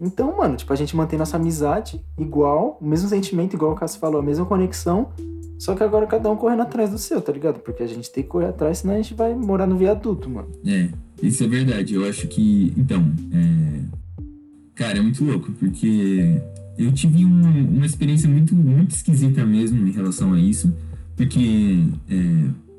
Então, 0.00 0.36
mano, 0.36 0.56
tipo, 0.56 0.72
a 0.72 0.76
gente 0.76 0.96
mantém 0.96 1.18
nossa 1.18 1.36
amizade 1.36 2.00
igual, 2.18 2.78
o 2.80 2.86
mesmo 2.86 3.08
sentimento, 3.08 3.54
igual 3.54 3.72
o 3.72 3.74
Cássio 3.74 4.00
falou, 4.00 4.20
a 4.20 4.24
mesma 4.24 4.46
conexão. 4.46 5.10
Só 5.58 5.74
que 5.74 5.82
agora 5.82 6.06
cada 6.06 6.30
um 6.30 6.36
correndo 6.36 6.62
atrás 6.62 6.88
do 6.90 6.96
seu, 6.96 7.20
tá 7.20 7.30
ligado? 7.30 7.58
Porque 7.60 7.82
a 7.82 7.86
gente 7.86 8.10
tem 8.10 8.22
que 8.24 8.30
correr 8.30 8.46
atrás, 8.46 8.78
senão 8.78 8.94
a 8.94 8.96
gente 8.96 9.12
vai 9.12 9.34
morar 9.34 9.66
no 9.66 9.76
viaduto, 9.76 10.30
mano. 10.30 10.48
É, 10.66 10.88
isso 11.22 11.44
é 11.44 11.46
verdade. 11.46 11.94
Eu 11.94 12.08
acho 12.08 12.26
que. 12.28 12.72
Então, 12.78 13.04
é. 13.30 13.80
Cara, 14.74 14.96
é 14.98 15.02
muito 15.02 15.22
louco, 15.22 15.52
porque 15.52 16.40
eu 16.78 16.90
tive 16.92 17.26
um- 17.26 17.68
uma 17.76 17.84
experiência 17.84 18.26
muito, 18.26 18.54
muito 18.56 18.92
esquisita 18.94 19.44
mesmo 19.44 19.86
em 19.86 19.90
relação 19.90 20.32
a 20.32 20.38
isso. 20.40 20.72
Porque. 21.14 21.76
é, 22.08 22.70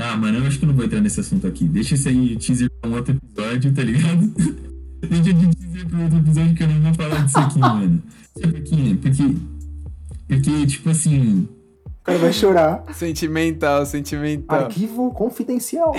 Ah, 0.00 0.16
mano, 0.16 0.38
eu 0.38 0.46
acho 0.46 0.58
que 0.58 0.64
eu 0.64 0.68
não 0.68 0.74
vou 0.76 0.84
entrar 0.84 1.00
nesse 1.00 1.18
assunto 1.20 1.46
aqui. 1.46 1.64
Deixa 1.64 1.94
isso 1.94 2.08
aí, 2.08 2.36
teaser 2.36 2.70
pra 2.80 2.90
um 2.90 2.94
outro 2.94 3.16
episódio, 3.16 3.72
tá 3.72 3.82
ligado? 3.84 4.32
Deixa 5.00 5.32
de 5.32 5.56
teaser 5.56 5.88
pra 5.88 5.98
um 5.98 6.02
outro 6.04 6.18
episódio 6.18 6.54
que 6.54 6.62
eu 6.62 6.68
não 6.68 6.82
vou 6.82 6.94
falar 6.94 7.24
disso 7.24 7.38
aqui, 7.38 7.58
mano. 7.60 8.02
Sabe 8.40 8.52
por 8.52 8.62
quê? 8.62 8.98
Porque. 9.00 9.34
Porque, 10.26 10.66
tipo 10.66 10.90
assim. 10.90 11.48
O 11.86 12.04
cara 12.04 12.18
vai 12.18 12.32
chorar. 12.32 12.84
Sentimental, 12.94 13.84
sentimental. 13.86 14.64
Arquivo 14.64 15.10
confidencial. 15.12 15.94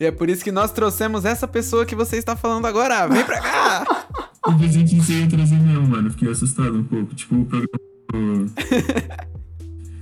E 0.00 0.04
é 0.04 0.10
por 0.10 0.28
isso 0.28 0.42
que 0.42 0.50
nós 0.50 0.72
trouxemos 0.72 1.24
essa 1.24 1.46
pessoa 1.46 1.86
que 1.86 1.94
você 1.94 2.16
está 2.16 2.34
falando 2.34 2.66
agora. 2.66 3.06
Vem 3.06 3.24
pra 3.24 3.40
cá! 3.40 3.84
Eu 4.44 4.58
pensei 4.58 4.84
que 4.84 4.98
isso 4.98 5.12
ia 5.12 5.28
trazer 5.28 5.54
mesmo, 5.54 5.86
mano. 5.86 6.10
Fiquei 6.10 6.28
assustado 6.28 6.76
um 6.76 6.82
pouco. 6.82 7.14
Tipo, 7.14 7.36
o 7.36 7.44
programa. 7.44 7.68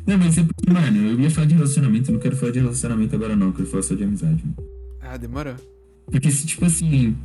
Não, 0.06 0.16
mas 0.18 0.38
é 0.38 0.42
porque, 0.42 0.72
mano, 0.72 1.08
eu 1.08 1.20
ia 1.20 1.30
falar 1.30 1.46
de 1.46 1.54
relacionamento, 1.54 2.10
eu 2.10 2.14
não 2.14 2.20
quero 2.20 2.34
falar 2.34 2.50
de 2.50 2.58
relacionamento 2.58 3.14
agora, 3.14 3.36
não. 3.36 3.48
Eu 3.48 3.52
quero 3.52 3.68
falar 3.68 3.82
só 3.84 3.94
de 3.94 4.02
amizade. 4.02 4.42
mano. 4.42 4.79
Ah, 5.12 5.16
demorou. 5.16 5.54
Porque 6.10 6.30
se, 6.30 6.46
tipo 6.46 6.64
assim. 6.64 7.16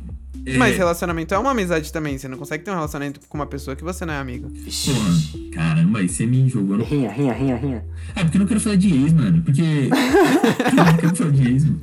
é, 0.44 0.56
Mas 0.56 0.76
relacionamento 0.76 1.34
é 1.34 1.38
uma 1.38 1.50
amizade 1.50 1.92
também. 1.92 2.18
Você 2.18 2.28
não 2.28 2.36
consegue 2.38 2.64
ter 2.64 2.70
um 2.70 2.74
relacionamento 2.74 3.20
com 3.28 3.36
uma 3.38 3.46
pessoa 3.46 3.76
que 3.76 3.84
você 3.84 4.04
não 4.04 4.14
é 4.14 4.18
amigo. 4.18 4.48
Porra, 4.50 5.50
caramba, 5.52 5.98
aí 6.00 6.08
você 6.08 6.26
me 6.26 6.48
jogou 6.48 6.78
no. 6.78 6.84
Rinha, 6.84 7.10
rinha, 7.10 7.32
rinha, 7.32 7.56
rinha. 7.56 7.84
Ah, 8.14 8.20
porque 8.22 8.36
eu 8.36 8.40
não 8.40 8.46
quero 8.46 8.60
falar 8.60 8.76
de 8.76 8.94
ex, 8.94 9.12
mano. 9.12 9.42
Porque. 9.42 9.62
eu 9.90 10.84
não 10.84 10.96
quero 10.96 11.16
falar 11.16 11.30
de 11.30 11.48
ex, 11.48 11.64
mano. 11.64 11.80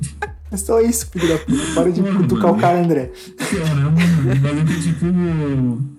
É 0.50 0.56
só 0.56 0.80
isso, 0.80 1.08
filho 1.10 1.28
da 1.28 1.38
puta. 1.38 1.74
Para 1.74 1.90
de 1.90 2.00
Mano, 2.00 2.20
cutucar 2.20 2.44
o 2.44 2.48
mano. 2.50 2.60
cara, 2.60 2.80
André. 2.80 3.10
Caramba, 3.38 3.90
mano. 3.90 4.32
O 4.32 4.40
maluco 4.40 4.72
é 4.72 4.80
tipo. 4.80 5.94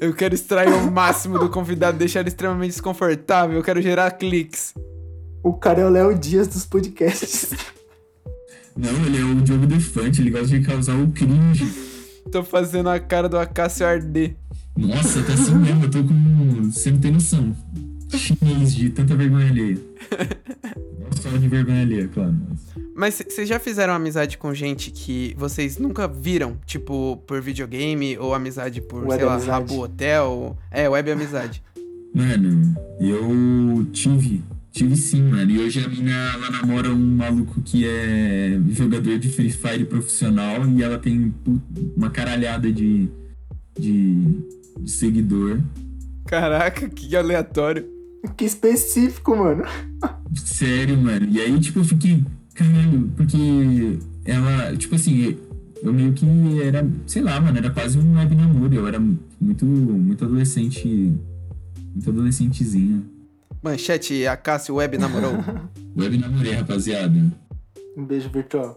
Eu 0.00 0.14
quero 0.14 0.34
extrair 0.34 0.72
o 0.72 0.90
máximo 0.90 1.38
do 1.38 1.48
convidado, 1.48 1.98
deixar 1.98 2.20
ele 2.20 2.28
extremamente 2.28 2.70
desconfortável. 2.70 3.56
Eu 3.56 3.62
quero 3.62 3.80
gerar 3.82 4.10
cliques. 4.12 4.74
O 5.42 5.52
cara 5.54 5.80
é 5.80 5.84
o 5.84 5.88
Léo 5.88 6.16
Dias 6.18 6.48
dos 6.48 6.64
podcasts. 6.66 7.50
Não, 8.78 9.06
ele 9.06 9.18
é 9.18 9.24
o 9.24 9.34
Diogo 9.40 9.66
Defante, 9.66 10.20
ele 10.20 10.30
gosta 10.30 10.56
de 10.56 10.64
causar 10.64 10.94
o 10.94 11.10
cringe. 11.10 11.66
Tô 12.30 12.44
fazendo 12.44 12.88
a 12.88 13.00
cara 13.00 13.28
do 13.28 13.36
Acácio 13.36 13.84
arder. 13.84 14.36
Nossa, 14.76 15.20
tá 15.24 15.32
assim 15.32 15.56
mesmo, 15.56 15.84
eu 15.84 15.90
tô 15.90 16.04
com. 16.04 16.70
Você 16.70 16.92
não 16.92 17.00
tem 17.00 17.10
noção. 17.10 17.56
Chinês 18.14 18.72
de 18.72 18.90
tanta 18.90 19.16
vergonha 19.16 19.48
alheia. 19.48 19.78
Não 20.76 21.10
só 21.20 21.28
de 21.30 21.48
vergonha 21.48 21.82
alheia, 21.82 22.08
claro. 22.08 22.36
Mas... 22.94 23.20
Vocês 23.28 23.48
já 23.48 23.58
fizeram 23.58 23.92
amizade 23.92 24.38
com 24.38 24.54
gente 24.54 24.92
que 24.92 25.34
vocês 25.36 25.76
nunca 25.76 26.06
viram? 26.06 26.56
Tipo, 26.64 27.16
por 27.26 27.40
videogame 27.42 28.16
ou 28.16 28.32
amizade 28.32 28.80
por, 28.80 29.02
Web 29.02 29.14
sei 29.16 29.24
lá, 29.24 29.34
amizade. 29.34 29.50
Rabu 29.50 29.80
Hotel? 29.82 30.56
É, 30.70 30.88
web 30.88 31.10
amizade. 31.10 31.62
Mano, 32.14 32.76
eu 33.00 33.86
tive. 33.92 34.44
Tive 34.78 34.94
sim, 34.94 35.24
mano. 35.24 35.50
E 35.50 35.58
hoje 35.58 35.84
a 35.84 35.88
mina, 35.88 36.12
ela 36.12 36.50
namora 36.52 36.88
um 36.92 37.16
maluco 37.16 37.60
que 37.62 37.84
é 37.84 38.60
jogador 38.68 39.18
de 39.18 39.28
Free 39.28 39.50
Fire 39.50 39.84
profissional 39.84 40.64
e 40.68 40.84
ela 40.84 40.96
tem 41.00 41.34
uma 41.96 42.10
caralhada 42.10 42.72
de, 42.72 43.08
de, 43.76 44.14
de 44.78 44.88
seguidor. 44.88 45.60
Caraca, 46.26 46.88
que 46.88 47.16
aleatório. 47.16 47.88
Que 48.36 48.44
específico, 48.44 49.34
mano. 49.36 49.64
Sério, 50.36 50.96
mano. 50.96 51.26
E 51.28 51.40
aí, 51.40 51.58
tipo, 51.58 51.80
eu 51.80 51.84
fiquei, 51.84 52.24
caralho, 52.54 53.10
porque 53.16 53.98
ela, 54.24 54.76
tipo 54.76 54.94
assim, 54.94 55.36
eu 55.82 55.92
meio 55.92 56.12
que 56.12 56.24
era, 56.62 56.88
sei 57.04 57.22
lá, 57.22 57.40
mano, 57.40 57.58
era 57.58 57.70
quase 57.70 57.98
um 57.98 58.16
web 58.16 58.32
namoro. 58.32 58.72
Eu 58.72 58.86
era 58.86 59.00
muito, 59.40 59.66
muito 59.66 60.24
adolescente, 60.24 60.86
muito 61.92 62.10
adolescentezinho. 62.10 63.17
Manchete, 63.62 64.26
a 64.26 64.36
Cássio 64.36 64.76
Web 64.76 64.98
namorou. 64.98 65.32
Web 65.96 66.16
namorei, 66.18 66.52
rapaziada. 66.54 67.14
Um 67.96 68.04
beijo 68.04 68.30
virtual. 68.30 68.76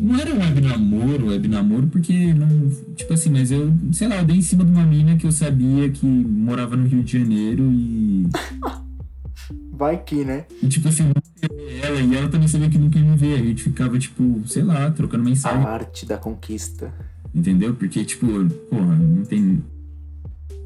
Não 0.00 0.18
era 0.18 0.32
um 0.34 0.38
web 0.38 0.60
namoro, 0.62 1.26
web 1.28 1.46
namoro, 1.46 1.86
porque 1.88 2.32
não. 2.32 2.70
Tipo 2.94 3.12
assim, 3.12 3.28
mas 3.28 3.50
eu, 3.50 3.70
sei 3.92 4.08
lá, 4.08 4.16
eu 4.16 4.24
dei 4.24 4.36
em 4.36 4.42
cima 4.42 4.64
de 4.64 4.70
uma 4.70 4.86
mina 4.86 5.16
que 5.16 5.26
eu 5.26 5.32
sabia 5.32 5.90
que 5.90 6.06
morava 6.06 6.74
no 6.74 6.86
Rio 6.86 7.02
de 7.02 7.18
Janeiro 7.18 7.70
e. 7.70 8.26
Vai 9.72 10.02
que, 10.02 10.24
né? 10.24 10.46
e, 10.62 10.68
tipo 10.68 10.88
assim, 10.88 11.02
eu 11.02 11.08
nunca 11.08 11.22
ia 11.42 11.48
ver 11.66 11.84
ela 11.84 12.00
e 12.00 12.16
ela 12.16 12.28
também 12.28 12.46
sabia 12.48 12.70
que 12.70 12.78
nunca 12.78 12.98
ia 12.98 13.04
me 13.04 13.16
ver. 13.16 13.34
A 13.34 13.42
gente 13.42 13.62
ficava, 13.64 13.98
tipo, 13.98 14.40
sei 14.46 14.62
lá, 14.62 14.90
trocando 14.90 15.24
A 15.24 15.26
mensagem, 15.28 15.66
arte 15.66 16.06
da 16.06 16.16
conquista. 16.16 16.94
entendeu? 17.34 17.74
Porque, 17.74 18.04
tipo, 18.04 18.26
porra, 18.70 18.96
não 18.96 19.24
tem 19.24 19.62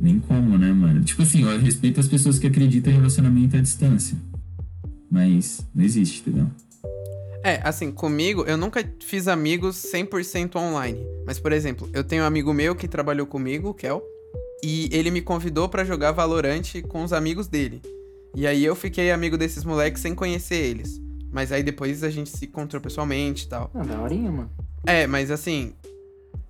nem 0.01 0.19
como, 0.21 0.59
né, 0.59 0.73
mano? 0.73 1.03
Tipo 1.03 1.23
assim, 1.23 1.43
eu 1.43 1.59
respeito 1.59 2.01
as 2.01 2.09
pessoas 2.09 2.39
que 2.39 2.47
acreditam 2.47 2.93
em 2.93 2.97
relacionamento 2.97 3.57
à 3.57 3.61
distância. 3.61 4.17
Mas 5.11 5.67
não 5.75 5.85
existe, 5.85 6.21
entendeu? 6.21 6.49
É, 7.43 7.61
assim, 7.63 7.93
comigo, 7.93 8.43
eu 8.43 8.57
nunca 8.57 8.85
fiz 9.01 9.29
amigos 9.29 9.77
100% 9.77 10.57
online. 10.57 11.07
Mas, 11.25 11.39
por 11.39 11.53
exemplo, 11.53 11.89
eu 11.93 12.03
tenho 12.03 12.25
um 12.25 12.27
amigo 12.27 12.53
meu 12.53 12.75
que 12.75 12.89
trabalhou 12.89 13.27
comigo, 13.27 13.69
o 13.69 13.75
Kel, 13.75 14.03
e 14.63 14.89
ele 14.91 15.11
me 15.11 15.23
convidou 15.23 15.69
pra 15.69 15.85
jogar 15.85 16.13
Valorant 16.13 16.83
com 16.89 17.05
os 17.05 17.13
amigos 17.13 17.47
dele. 17.47 17.81
E 18.35 18.47
aí 18.47 18.65
eu 18.65 18.75
fiquei 18.75 19.11
amigo 19.11 19.39
desses 19.39 19.65
moleques 19.65 20.03
sem 20.03 20.15
conhecer 20.15 20.57
eles. 20.57 21.01
Mas 21.31 21.53
aí 21.53 21.63
depois 21.63 22.03
a 22.03 22.11
gente 22.11 22.31
se 22.31 22.47
encontrou 22.47 22.83
pessoalmente 22.83 23.45
e 23.45 23.49
tal. 23.49 23.71
Ah, 23.75 23.85
da 23.85 24.01
horinha, 24.03 24.31
mano. 24.31 24.51
É, 24.85 25.07
mas 25.07 25.31
assim, 25.31 25.73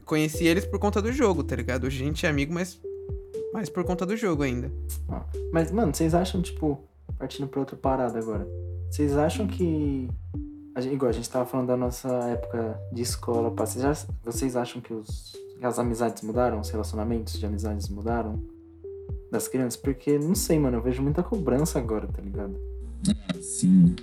conheci 0.05 0.45
eles 0.45 0.65
por 0.65 0.79
conta 0.79 1.03
do 1.03 1.13
jogo, 1.13 1.45
tá 1.45 1.55
ligado? 1.57 1.85
Hoje 1.85 2.03
a 2.03 2.07
gente 2.07 2.25
é 2.25 2.29
amigo, 2.29 2.55
mas, 2.55 2.79
mas 3.53 3.69
por 3.69 3.85
conta 3.85 4.05
do 4.07 4.17
jogo 4.17 4.43
ainda. 4.43 4.71
Mas, 5.53 5.71
mano, 5.71 5.95
vocês 5.95 6.15
acham, 6.15 6.41
tipo, 6.43 6.81
partindo 7.19 7.47
pra 7.49 7.61
outra 7.61 7.77
parada 7.77 8.19
agora. 8.19 8.47
Vocês 8.91 9.17
acham 9.17 9.47
que. 9.47 10.09
A 10.75 10.81
gente, 10.81 10.95
igual 10.95 11.09
a 11.09 11.13
gente 11.13 11.29
tava 11.31 11.47
falando 11.47 11.69
da 11.69 11.77
nossa 11.77 12.09
época 12.09 12.79
de 12.93 13.01
escola, 13.01 13.51
pá, 13.51 13.65
vocês, 13.65 13.83
já- 13.83 14.07
vocês 14.23 14.57
acham 14.57 14.81
que, 14.83 14.93
os, 14.93 15.33
as 15.63 15.79
amizades 15.79 16.23
mudaram? 16.23 16.61
Os 16.61 16.69
relacionamentos 16.69 17.39
de 17.39 17.47
amizades 17.47 17.89
mudaram? 17.89 18.39
Das 19.33 19.49
crianças? 19.49 19.77
Porque, 19.81 20.19
não 20.19 20.35
sei, 20.35 20.59
mano, 20.59 20.77
eu 20.77 20.83
vejo 20.83 21.03
muita 21.03 21.23
cobrança 21.23 21.79
agora, 21.79 22.07
tá 22.07 22.21
ligado? 22.23 22.55
Sim. 23.41 23.97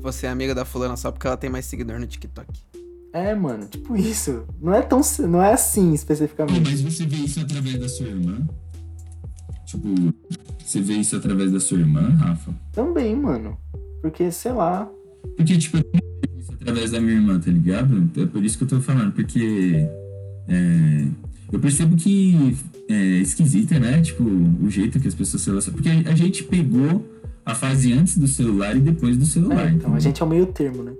Você 0.00 0.26
é 0.26 0.30
amiga 0.30 0.54
da 0.54 0.64
fulana 0.64 0.96
só 0.96 1.10
porque 1.12 1.26
ela 1.26 1.36
tem 1.36 1.50
mais 1.50 1.66
seguidor 1.66 1.98
no 1.98 2.06
TikTok. 2.06 2.48
É, 3.12 3.34
mano, 3.34 3.66
tipo 3.66 3.96
isso. 3.96 4.44
Não 4.60 4.74
é 4.74 4.82
tão. 4.82 5.00
Não 5.28 5.42
é 5.42 5.52
assim 5.52 5.88
Pô, 5.88 5.94
especificamente. 5.94 6.60
mas 6.70 6.80
você 6.82 7.06
vê 7.06 7.16
isso 7.16 7.40
através 7.40 7.78
da 7.78 7.88
sua 7.88 8.06
irmã? 8.06 8.46
Tipo, 9.66 9.88
você 10.64 10.80
vê 10.80 10.94
isso 10.94 11.16
através 11.16 11.50
da 11.50 11.58
sua 11.58 11.78
irmã, 11.78 12.08
Rafa? 12.16 12.54
Também, 12.72 13.14
mano. 13.16 13.58
Porque, 14.00 14.30
sei 14.30 14.52
lá. 14.52 14.88
Porque, 15.36 15.58
tipo, 15.58 15.76
eu 15.78 15.84
vejo 15.92 16.38
isso 16.38 16.52
através 16.52 16.90
da 16.92 17.00
minha 17.00 17.14
irmã, 17.14 17.38
tá 17.40 17.50
ligado? 17.50 18.08
É 18.16 18.26
por 18.26 18.44
isso 18.44 18.56
que 18.56 18.64
eu 18.64 18.68
tô 18.68 18.80
falando, 18.80 19.12
porque 19.12 19.88
é, 20.48 21.06
eu 21.52 21.58
percebo 21.58 21.96
que 21.96 22.56
é 22.88 22.94
esquisita, 23.18 23.78
né? 23.80 24.00
Tipo, 24.00 24.22
o 24.22 24.70
jeito 24.70 25.00
que 25.00 25.08
as 25.08 25.14
pessoas 25.14 25.42
se 25.42 25.50
relacionam. 25.50 25.82
Porque 25.82 26.08
a 26.08 26.14
gente 26.14 26.44
pegou 26.44 27.04
a 27.44 27.54
fase 27.54 27.92
antes 27.92 28.16
do 28.16 28.28
celular 28.28 28.76
e 28.76 28.80
depois 28.80 29.16
do 29.16 29.26
celular. 29.26 29.66
É, 29.66 29.70
então, 29.70 29.94
a 29.94 29.98
gente 29.98 30.22
é 30.22 30.24
o 30.24 30.28
meio 30.28 30.46
termo, 30.46 30.84
né? 30.84 30.92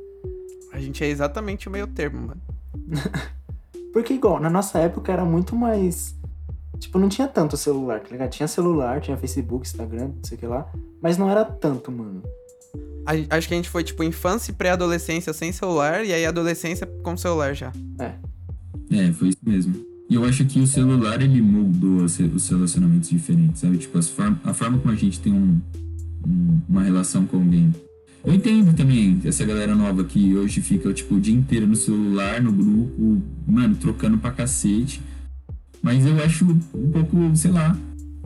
A 0.72 0.80
gente 0.80 1.02
é 1.04 1.08
exatamente 1.08 1.68
o 1.68 1.70
meio 1.70 1.86
termo, 1.86 2.26
mano. 2.26 2.40
Porque, 3.92 4.12
igual, 4.12 4.40
na 4.40 4.50
nossa 4.50 4.78
época 4.78 5.12
era 5.12 5.24
muito 5.24 5.54
mais. 5.54 6.14
Tipo, 6.78 6.98
não 6.98 7.08
tinha 7.08 7.26
tanto 7.26 7.56
celular, 7.56 8.00
tá 8.00 8.08
ligado? 8.10 8.30
Tinha 8.30 8.46
celular, 8.48 9.00
tinha 9.00 9.16
Facebook, 9.16 9.66
Instagram, 9.66 10.08
não 10.08 10.24
sei 10.24 10.36
o 10.36 10.40
que 10.40 10.46
lá. 10.46 10.66
Mas 11.02 11.16
não 11.18 11.30
era 11.30 11.44
tanto, 11.44 11.90
mano. 11.90 12.22
A- 13.06 13.36
acho 13.36 13.48
que 13.48 13.54
a 13.54 13.56
gente 13.56 13.68
foi, 13.70 13.82
tipo, 13.84 14.02
infância 14.02 14.50
e 14.50 14.54
pré-adolescência 14.54 15.32
sem 15.32 15.52
celular, 15.52 16.04
e 16.04 16.12
aí 16.12 16.26
adolescência 16.26 16.86
com 17.02 17.16
celular 17.16 17.54
já. 17.54 17.72
É, 18.90 19.12
foi 19.12 19.28
isso 19.28 19.38
mesmo. 19.44 19.74
E 20.08 20.14
eu 20.14 20.24
acho 20.24 20.44
que 20.44 20.60
o 20.60 20.66
celular, 20.66 21.20
ele 21.20 21.40
moldou 21.42 22.06
re- 22.06 22.30
os 22.34 22.48
relacionamentos 22.48 23.08
diferentes, 23.08 23.60
sabe? 23.60 23.78
Tipo, 23.78 23.98
as 23.98 24.08
form 24.08 24.34
a 24.44 24.52
forma 24.54 24.78
como 24.78 24.92
a 24.92 24.96
gente 24.96 25.18
tem 25.18 25.32
um, 25.32 25.60
um- 26.26 26.60
uma 26.68 26.82
relação 26.82 27.26
com 27.26 27.38
alguém. 27.38 27.72
Eu 28.24 28.34
entendo 28.34 28.74
também 28.76 29.20
essa 29.24 29.44
galera 29.44 29.74
nova 29.74 30.02
que 30.04 30.36
hoje 30.36 30.60
fica, 30.60 30.92
tipo, 30.92 31.14
o 31.14 31.20
dia 31.20 31.34
inteiro 31.34 31.66
no 31.66 31.76
celular, 31.76 32.40
no 32.42 32.50
grupo, 32.52 33.22
mano, 33.46 33.76
trocando 33.76 34.18
pra 34.18 34.30
cacete. 34.32 35.00
Mas 35.86 36.04
eu 36.04 36.16
acho 36.20 36.44
um 36.44 36.90
pouco, 36.90 37.36
sei 37.36 37.52
lá. 37.52 37.76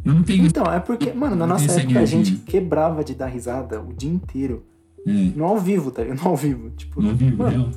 Eu 0.02 0.14
não 0.14 0.22
tenho. 0.22 0.46
Então, 0.46 0.64
é 0.64 0.80
porque, 0.80 1.12
mano, 1.12 1.36
na 1.36 1.46
nossa 1.46 1.78
época 1.78 2.00
a 2.00 2.06
gente 2.06 2.36
quebrava 2.36 3.04
de 3.04 3.14
dar 3.14 3.26
risada 3.26 3.82
o 3.82 3.92
dia 3.92 4.10
inteiro. 4.10 4.64
É, 5.06 5.12
No 5.36 5.44
ao 5.44 5.58
vivo, 5.58 5.90
tá 5.90 6.02
ligado? 6.02 6.16
No 6.24 6.30
ao 6.30 6.36
vivo. 6.36 6.70
Tipo, 6.70 7.02
não 7.02 7.14
vivo, 7.14 7.36
mano, 7.36 7.70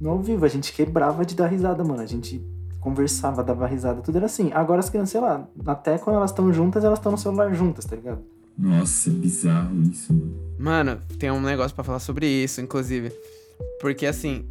no 0.00 0.10
ao 0.10 0.20
vivo 0.20 0.44
a 0.44 0.48
gente 0.48 0.72
quebrava 0.72 1.24
de 1.24 1.36
dar 1.36 1.46
risada, 1.46 1.84
mano. 1.84 2.02
A 2.02 2.06
gente 2.06 2.44
conversava, 2.80 3.44
dava 3.44 3.64
risada, 3.64 4.00
tudo 4.00 4.16
era 4.16 4.26
assim. 4.26 4.50
Agora 4.52 4.80
as 4.80 4.90
crianças, 4.90 5.10
sei 5.10 5.20
lá, 5.20 5.46
até 5.66 5.96
quando 5.98 6.16
elas 6.16 6.32
estão 6.32 6.52
juntas, 6.52 6.82
elas 6.82 6.98
estão 6.98 7.12
no 7.12 7.18
celular 7.18 7.54
juntas, 7.54 7.84
tá 7.84 7.94
ligado? 7.94 8.22
Nossa, 8.58 9.08
é 9.08 9.12
bizarro 9.12 9.82
isso, 9.82 10.12
mano. 10.12 10.34
Mano, 10.58 10.98
tem 11.16 11.30
um 11.30 11.40
negócio 11.40 11.72
pra 11.76 11.84
falar 11.84 12.00
sobre 12.00 12.26
isso, 12.26 12.60
inclusive. 12.60 13.12
Porque, 13.80 14.04
assim, 14.04 14.44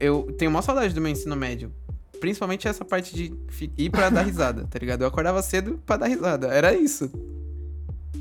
eu 0.00 0.34
tenho 0.36 0.50
uma 0.50 0.62
saudade 0.62 0.92
do 0.92 1.00
meu 1.00 1.12
ensino 1.12 1.36
médio. 1.36 1.70
Principalmente 2.20 2.66
essa 2.66 2.84
parte 2.84 3.14
de 3.14 3.34
ir 3.76 3.90
pra 3.90 4.08
dar 4.10 4.22
risada, 4.22 4.66
tá 4.70 4.78
ligado? 4.78 5.02
Eu 5.02 5.08
acordava 5.08 5.42
cedo 5.42 5.80
pra 5.84 5.96
dar 5.96 6.06
risada. 6.06 6.48
Era 6.48 6.74
isso. 6.74 7.10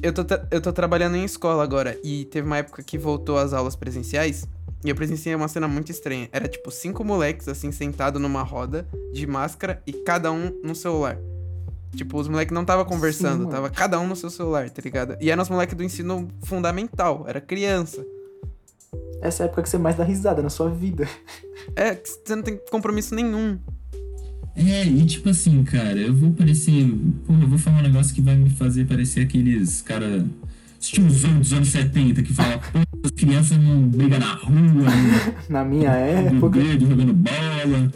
Eu 0.01 0.13
tô, 0.13 0.23
eu 0.51 0.61
tô 0.61 0.73
trabalhando 0.73 1.15
em 1.15 1.23
escola 1.23 1.63
agora 1.63 1.97
e 2.03 2.25
teve 2.25 2.45
uma 2.45 2.57
época 2.57 2.83
que 2.83 2.97
voltou 2.97 3.37
às 3.37 3.53
aulas 3.53 3.75
presenciais 3.75 4.47
e 4.83 4.89
eu 4.89 4.95
presenciei 4.95 5.33
uma 5.33 5.47
cena 5.47 5.67
muito 5.67 5.91
estranha. 5.91 6.29
Era 6.31 6.47
tipo 6.47 6.69
cinco 6.69 7.03
moleques, 7.03 7.47
assim, 7.47 7.71
sentados 7.71 8.21
numa 8.21 8.43
roda, 8.43 8.87
de 9.11 9.25
máscara 9.25 9.81
e 9.87 9.93
cada 9.93 10.31
um 10.31 10.51
no 10.63 10.75
celular. 10.75 11.17
Tipo, 11.95 12.19
os 12.19 12.27
moleques 12.27 12.53
não 12.53 12.65
tava 12.65 12.83
conversando, 12.85 13.39
mano. 13.39 13.49
tava 13.49 13.69
cada 13.69 13.99
um 13.99 14.05
no 14.07 14.15
seu 14.15 14.29
celular, 14.29 14.69
tá 14.69 14.81
ligado? 14.83 15.17
E 15.19 15.31
eram 15.31 15.41
os 15.41 15.49
moleques 15.49 15.75
do 15.75 15.83
ensino 15.83 16.27
fundamental, 16.43 17.25
era 17.27 17.39
criança. 17.39 18.05
Essa 19.21 19.41
é 19.41 19.45
a 19.45 19.47
época 19.47 19.63
que 19.63 19.69
você 19.69 19.77
mais 19.77 19.95
dá 19.95 20.03
risada 20.03 20.41
na 20.41 20.49
sua 20.49 20.69
vida. 20.69 21.07
É, 21.75 21.95
que 21.95 22.07
você 22.07 22.35
não 22.35 22.43
tem 22.43 22.59
compromisso 22.69 23.15
nenhum. 23.15 23.59
É, 24.55 24.85
e 24.85 25.05
tipo 25.05 25.29
assim, 25.29 25.63
cara, 25.63 25.99
eu 25.99 26.13
vou 26.13 26.31
parecer. 26.31 26.87
Pô, 27.25 27.33
eu 27.33 27.47
vou 27.47 27.57
falar 27.57 27.79
um 27.79 27.83
negócio 27.83 28.15
que 28.15 28.21
vai 28.21 28.35
me 28.35 28.49
fazer 28.49 28.85
parecer 28.85 29.21
aqueles 29.21 29.81
cara. 29.81 30.25
Tiozão 30.79 31.39
dos 31.39 31.51
anos 31.51 31.69
70 31.69 32.21
que 32.21 32.31
fala, 32.31 32.59
pô, 32.59 32.79
as 33.03 33.09
crianças 33.11 33.57
não 33.57 33.87
brigam 33.87 34.19
na 34.19 34.33
rua, 34.35 34.85
Na 35.49 35.65
minha 35.65 35.89
época. 35.89 36.59
dedo, 36.59 36.87
jogando 36.87 37.11
bola. 37.11 37.91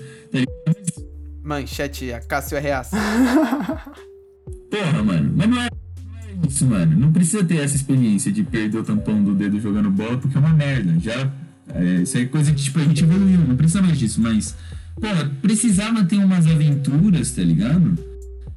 Manchete, 1.44 2.12
a 2.12 2.20
Cássio 2.20 2.58
é 2.58 2.60
reaça. 2.60 2.98
Porra, 4.70 5.04
mano, 5.04 5.34
mas 5.36 5.50
não 5.50 5.62
é, 5.62 5.68
não 5.70 6.20
é 6.20 6.48
isso, 6.48 6.66
mano. 6.66 6.98
Não 6.98 7.12
precisa 7.12 7.44
ter 7.44 7.58
essa 7.58 7.76
experiência 7.76 8.32
de 8.32 8.44
perder 8.44 8.78
o 8.78 8.84
tampão 8.84 9.24
do 9.24 9.36
dedo 9.36 9.60
jogando 9.60 9.90
bola, 9.92 10.18
porque 10.18 10.36
é 10.36 10.40
uma 10.40 10.54
merda. 10.54 10.94
Já. 11.00 11.32
É, 11.74 12.02
isso 12.02 12.18
é 12.18 12.26
coisa 12.26 12.52
que, 12.52 12.62
tipo, 12.62 12.80
a 12.80 12.84
gente 12.84 13.04
evoluiu, 13.04 13.40
não 13.40 13.56
precisa 13.56 13.82
mais 13.82 13.98
disso, 13.98 14.22
mas. 14.22 14.56
Porra, 15.00 15.32
precisava 15.42 16.04
ter 16.04 16.18
umas 16.18 16.46
aventuras, 16.48 17.32
tá 17.32 17.42
ligado? 17.42 17.98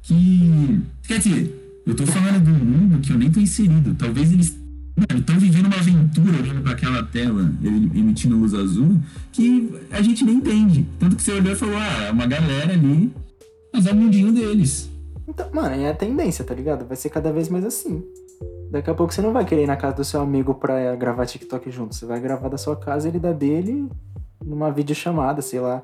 Que. 0.01 0.81
Quer 1.07 1.19
dizer, 1.19 1.81
eu 1.85 1.95
tô 1.95 2.05
falando 2.05 2.43
de 2.43 2.51
um 2.51 2.65
mundo 2.65 2.99
que 3.01 3.11
eu 3.11 3.17
nem 3.17 3.31
tô 3.31 3.39
inserido. 3.39 3.95
Talvez 3.95 4.31
eles. 4.31 4.57
Mano, 4.95 5.21
estão 5.21 5.39
vivendo 5.39 5.65
uma 5.65 5.77
aventura 5.77 6.37
olhando 6.37 6.61
pra 6.61 6.73
aquela 6.73 7.01
tela 7.01 7.51
emitindo 7.63 8.37
luz 8.37 8.53
azul 8.53 8.99
que 9.31 9.73
a 9.89 10.01
gente 10.03 10.23
nem 10.23 10.35
entende. 10.35 10.85
Tanto 10.99 11.15
que 11.15 11.23
você 11.23 11.31
olhou 11.31 11.51
e 11.51 11.55
falou, 11.55 11.77
ah, 11.77 12.03
é 12.03 12.11
uma 12.11 12.27
galera 12.27 12.73
ali, 12.73 13.11
mas 13.73 13.87
é 13.87 13.91
o 13.91 13.95
mundinho 13.95 14.31
deles. 14.31 14.87
Então, 15.27 15.49
mano, 15.51 15.73
é 15.73 15.89
a 15.89 15.95
tendência, 15.95 16.45
tá 16.45 16.53
ligado? 16.53 16.85
Vai 16.85 16.95
ser 16.95 17.09
cada 17.09 17.31
vez 17.31 17.49
mais 17.49 17.65
assim. 17.65 18.03
Daqui 18.69 18.89
a 18.89 18.93
pouco 18.93 19.11
você 19.13 19.21
não 19.21 19.33
vai 19.33 19.45
querer 19.45 19.63
ir 19.63 19.67
na 19.67 19.75
casa 19.75 19.95
do 19.95 20.03
seu 20.03 20.21
amigo 20.21 20.53
pra 20.53 20.95
gravar 20.95 21.25
TikTok 21.25 21.71
junto. 21.71 21.95
Você 21.95 22.05
vai 22.05 22.19
gravar 22.19 22.49
da 22.49 22.57
sua 22.57 22.75
casa, 22.75 23.07
ele 23.07 23.19
da 23.19 23.31
dele 23.31 23.87
numa 24.45 24.71
videochamada, 24.71 25.41
sei 25.41 25.59
lá. 25.59 25.83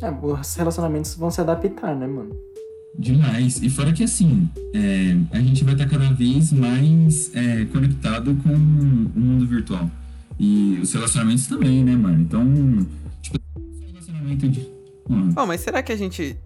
É, 0.00 0.10
os 0.10 0.54
relacionamentos 0.54 1.14
vão 1.14 1.30
se 1.30 1.40
adaptar, 1.40 1.94
né, 1.96 2.06
mano? 2.06 2.36
Demais. 2.98 3.62
E 3.62 3.70
fora 3.70 3.92
que 3.92 4.02
assim, 4.02 4.48
é, 4.74 5.36
a 5.36 5.40
gente 5.40 5.62
vai 5.62 5.74
estar 5.74 5.88
cada 5.88 6.12
vez 6.12 6.52
mais 6.52 7.34
é, 7.34 7.64
conectado 7.66 8.34
com 8.42 8.52
o 8.52 8.58
mundo 8.58 9.46
virtual. 9.46 9.88
E 10.38 10.78
os 10.82 10.92
relacionamentos 10.92 11.46
também, 11.46 11.84
né, 11.84 11.96
mano? 11.96 12.20
Então, 12.20 12.86
tipo, 13.22 13.38
relacionamento 13.86 14.48
de. 14.48 14.60
Hum. 15.08 15.30
Bom, 15.30 15.46
mas 15.46 15.60
será 15.60 15.82
que 15.82 15.92
a 15.92 15.96
gente. 15.96 16.36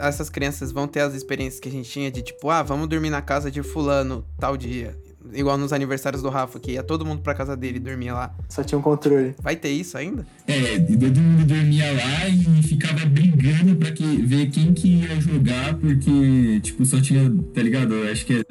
Essas 0.00 0.28
crianças 0.28 0.72
vão 0.72 0.88
ter 0.88 1.00
as 1.00 1.14
experiências 1.14 1.60
que 1.60 1.68
a 1.68 1.72
gente 1.72 1.88
tinha 1.88 2.10
de 2.10 2.20
tipo, 2.20 2.50
ah, 2.50 2.62
vamos 2.62 2.88
dormir 2.88 3.10
na 3.10 3.22
casa 3.22 3.50
de 3.50 3.62
fulano 3.62 4.24
tal 4.38 4.56
dia. 4.56 4.96
Igual 5.32 5.58
nos 5.58 5.72
aniversários 5.72 6.22
do 6.22 6.28
Rafa, 6.28 6.58
que 6.58 6.72
ia 6.72 6.82
todo 6.82 7.04
mundo 7.04 7.22
pra 7.22 7.34
casa 7.34 7.56
dele 7.56 7.76
e 7.76 7.80
dormia 7.80 8.14
lá. 8.14 8.34
Só 8.48 8.62
tinha 8.62 8.78
um 8.78 8.82
controle. 8.82 9.34
Vai 9.42 9.56
ter 9.56 9.70
isso 9.70 9.96
ainda? 9.96 10.26
É, 10.46 10.78
todo 10.78 11.20
mundo 11.20 11.44
dormia 11.46 11.92
lá 11.92 12.28
e 12.28 12.62
ficava 12.62 13.06
brigando 13.06 13.76
pra 13.76 13.90
que, 13.90 14.04
ver 14.22 14.50
quem 14.50 14.72
que 14.72 15.02
ia 15.02 15.20
jogar, 15.20 15.74
porque, 15.74 16.60
tipo, 16.60 16.84
só 16.84 17.00
tinha, 17.00 17.32
tá 17.54 17.62
ligado? 17.62 17.94
Eu 17.94 18.12
acho 18.12 18.24
que 18.26 18.34
é 18.34 18.44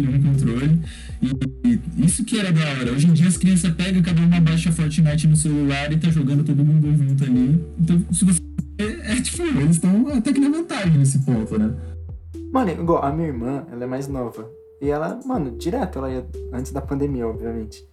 um 0.00 0.22
controle. 0.22 0.80
E, 1.22 1.68
e, 1.68 2.04
isso 2.04 2.24
que 2.24 2.38
era 2.38 2.52
da 2.52 2.60
hora. 2.60 2.92
Hoje 2.92 3.06
em 3.06 3.12
dia 3.12 3.28
as 3.28 3.36
crianças 3.36 3.72
pegam, 3.72 4.02
cada 4.02 4.20
uma 4.20 4.40
baixa 4.40 4.70
Fortnite 4.70 5.26
no 5.26 5.36
celular 5.36 5.90
e 5.92 5.96
tá 5.96 6.10
jogando 6.10 6.44
todo 6.44 6.64
mundo 6.64 6.94
junto 6.96 7.24
ali. 7.24 7.64
Então, 7.78 8.04
se 8.12 8.24
você. 8.24 8.40
É, 8.78 9.12
é 9.12 9.20
tipo, 9.22 9.42
eles 9.42 9.76
estão 9.76 10.08
até 10.08 10.32
que 10.32 10.40
na 10.40 10.50
vantagem 10.50 10.98
nesse 10.98 11.18
ponto, 11.20 11.58
né? 11.58 11.74
Mano, 12.52 12.70
igual 12.70 13.02
a 13.02 13.12
minha 13.12 13.28
irmã, 13.28 13.64
ela 13.72 13.84
é 13.84 13.86
mais 13.86 14.06
nova. 14.06 14.48
E 14.80 14.90
ela, 14.90 15.18
mano, 15.24 15.50
direto, 15.52 15.98
ela 15.98 16.10
ia, 16.10 16.26
antes 16.52 16.72
da 16.72 16.80
pandemia, 16.80 17.26
obviamente. 17.26 17.86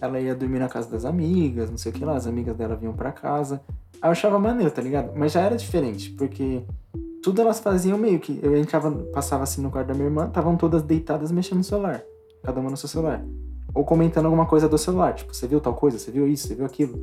Ela 0.00 0.20
ia 0.20 0.34
dormir 0.34 0.58
na 0.58 0.68
casa 0.68 0.90
das 0.90 1.04
amigas, 1.04 1.70
não 1.70 1.78
sei 1.78 1.90
o 1.90 1.94
que 1.94 2.04
lá, 2.04 2.16
as 2.16 2.26
amigas 2.26 2.54
dela 2.56 2.76
vinham 2.76 2.92
pra 2.92 3.10
casa. 3.10 3.62
Aí 3.94 4.08
eu 4.08 4.12
achava 4.12 4.38
maneiro, 4.38 4.70
tá 4.70 4.82
ligado? 4.82 5.12
Mas 5.16 5.32
já 5.32 5.40
era 5.40 5.56
diferente, 5.56 6.10
porque 6.10 6.62
tudo 7.22 7.40
elas 7.40 7.60
faziam 7.60 7.96
meio 7.96 8.20
que. 8.20 8.38
Eu 8.42 8.56
entrava, 8.56 8.90
passava 8.90 9.44
assim 9.44 9.62
no 9.62 9.70
quarto 9.70 9.88
da 9.88 9.94
minha 9.94 10.06
irmã, 10.06 10.26
estavam 10.26 10.56
todas 10.56 10.82
deitadas 10.82 11.32
mexendo 11.32 11.58
no 11.58 11.64
celular. 11.64 12.02
Cada 12.42 12.60
uma 12.60 12.70
no 12.70 12.76
seu 12.76 12.88
celular. 12.88 13.24
Ou 13.74 13.84
comentando 13.84 14.26
alguma 14.26 14.46
coisa 14.46 14.68
do 14.68 14.76
celular, 14.76 15.14
tipo, 15.14 15.34
você 15.34 15.46
viu 15.46 15.60
tal 15.60 15.74
coisa, 15.74 15.98
você 15.98 16.10
viu 16.10 16.28
isso, 16.28 16.46
você 16.46 16.54
viu 16.54 16.66
aquilo. 16.66 17.02